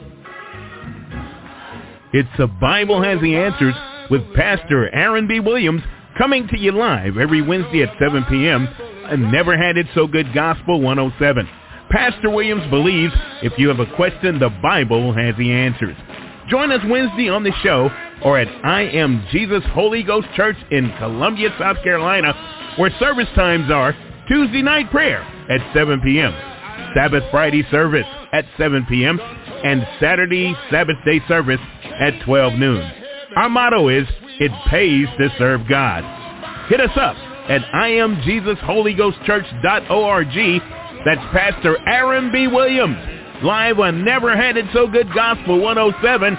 It's 2.12 2.28
The 2.38 2.46
Bible 2.46 3.02
Has 3.02 3.20
the 3.20 3.36
Answers 3.36 3.74
with 4.10 4.22
Pastor 4.34 4.92
Aaron 4.94 5.26
B. 5.26 5.40
Williams 5.40 5.82
coming 6.16 6.46
to 6.48 6.58
you 6.58 6.72
live 6.72 7.18
every 7.18 7.42
Wednesday 7.42 7.82
at 7.82 7.96
7 7.98 8.24
p.m. 8.28 8.68
and 9.10 9.32
Never 9.32 9.56
Had 9.56 9.76
It 9.76 9.86
So 9.94 10.06
Good 10.06 10.32
Gospel 10.34 10.80
107. 10.80 11.48
Pastor 11.90 12.30
Williams 12.30 12.68
believes 12.70 13.12
if 13.42 13.58
you 13.58 13.68
have 13.68 13.80
a 13.80 13.94
question, 13.96 14.38
the 14.38 14.50
Bible 14.62 15.12
has 15.12 15.34
the 15.36 15.50
answers. 15.50 15.96
Join 16.50 16.72
us 16.72 16.80
Wednesday 16.88 17.28
on 17.28 17.44
the 17.44 17.52
show 17.62 17.90
or 18.24 18.38
at 18.38 18.48
I 18.64 18.82
Am 18.82 19.24
Jesus 19.30 19.62
Holy 19.72 20.02
Ghost 20.02 20.26
Church 20.34 20.56
in 20.72 20.92
Columbia, 20.98 21.54
South 21.58 21.76
Carolina, 21.84 22.34
where 22.76 22.90
service 22.98 23.28
times 23.36 23.70
are 23.70 23.94
Tuesday 24.28 24.60
night 24.60 24.90
prayer 24.90 25.22
at 25.48 25.60
7 25.74 26.00
p.m., 26.00 26.34
Sabbath 26.94 27.22
Friday 27.30 27.64
service 27.70 28.06
at 28.32 28.44
7 28.58 28.84
p.m., 28.88 29.20
and 29.62 29.86
Saturday 30.00 30.56
Sabbath 30.70 30.96
day 31.04 31.20
service 31.28 31.60
at 32.00 32.20
12 32.24 32.54
noon. 32.54 32.90
Our 33.36 33.48
motto 33.48 33.86
is, 33.88 34.08
it 34.40 34.50
pays 34.68 35.06
to 35.18 35.32
serve 35.38 35.68
God. 35.68 36.02
Hit 36.68 36.80
us 36.80 36.90
up 36.96 37.14
at 37.48 37.62
IamJesusHolyGhostChurch.org. 37.62 40.62
That's 41.04 41.20
Pastor 41.32 41.78
Aaron 41.88 42.32
B. 42.32 42.48
Williams, 42.48 42.96
live 43.42 43.78
on 43.78 44.04
Never 44.04 44.36
Had 44.36 44.56
It 44.56 44.66
So 44.72 44.86
Good 44.86 45.12
Gospel 45.14 45.60
107. 45.60 46.36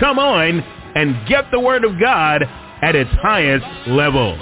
Come 0.00 0.18
on 0.18 0.60
and 0.94 1.26
get 1.28 1.44
the 1.52 1.60
Word 1.60 1.84
of 1.84 2.00
God 2.00 2.42
at 2.82 2.96
its 2.96 3.10
highest 3.22 3.64
level. 3.88 4.36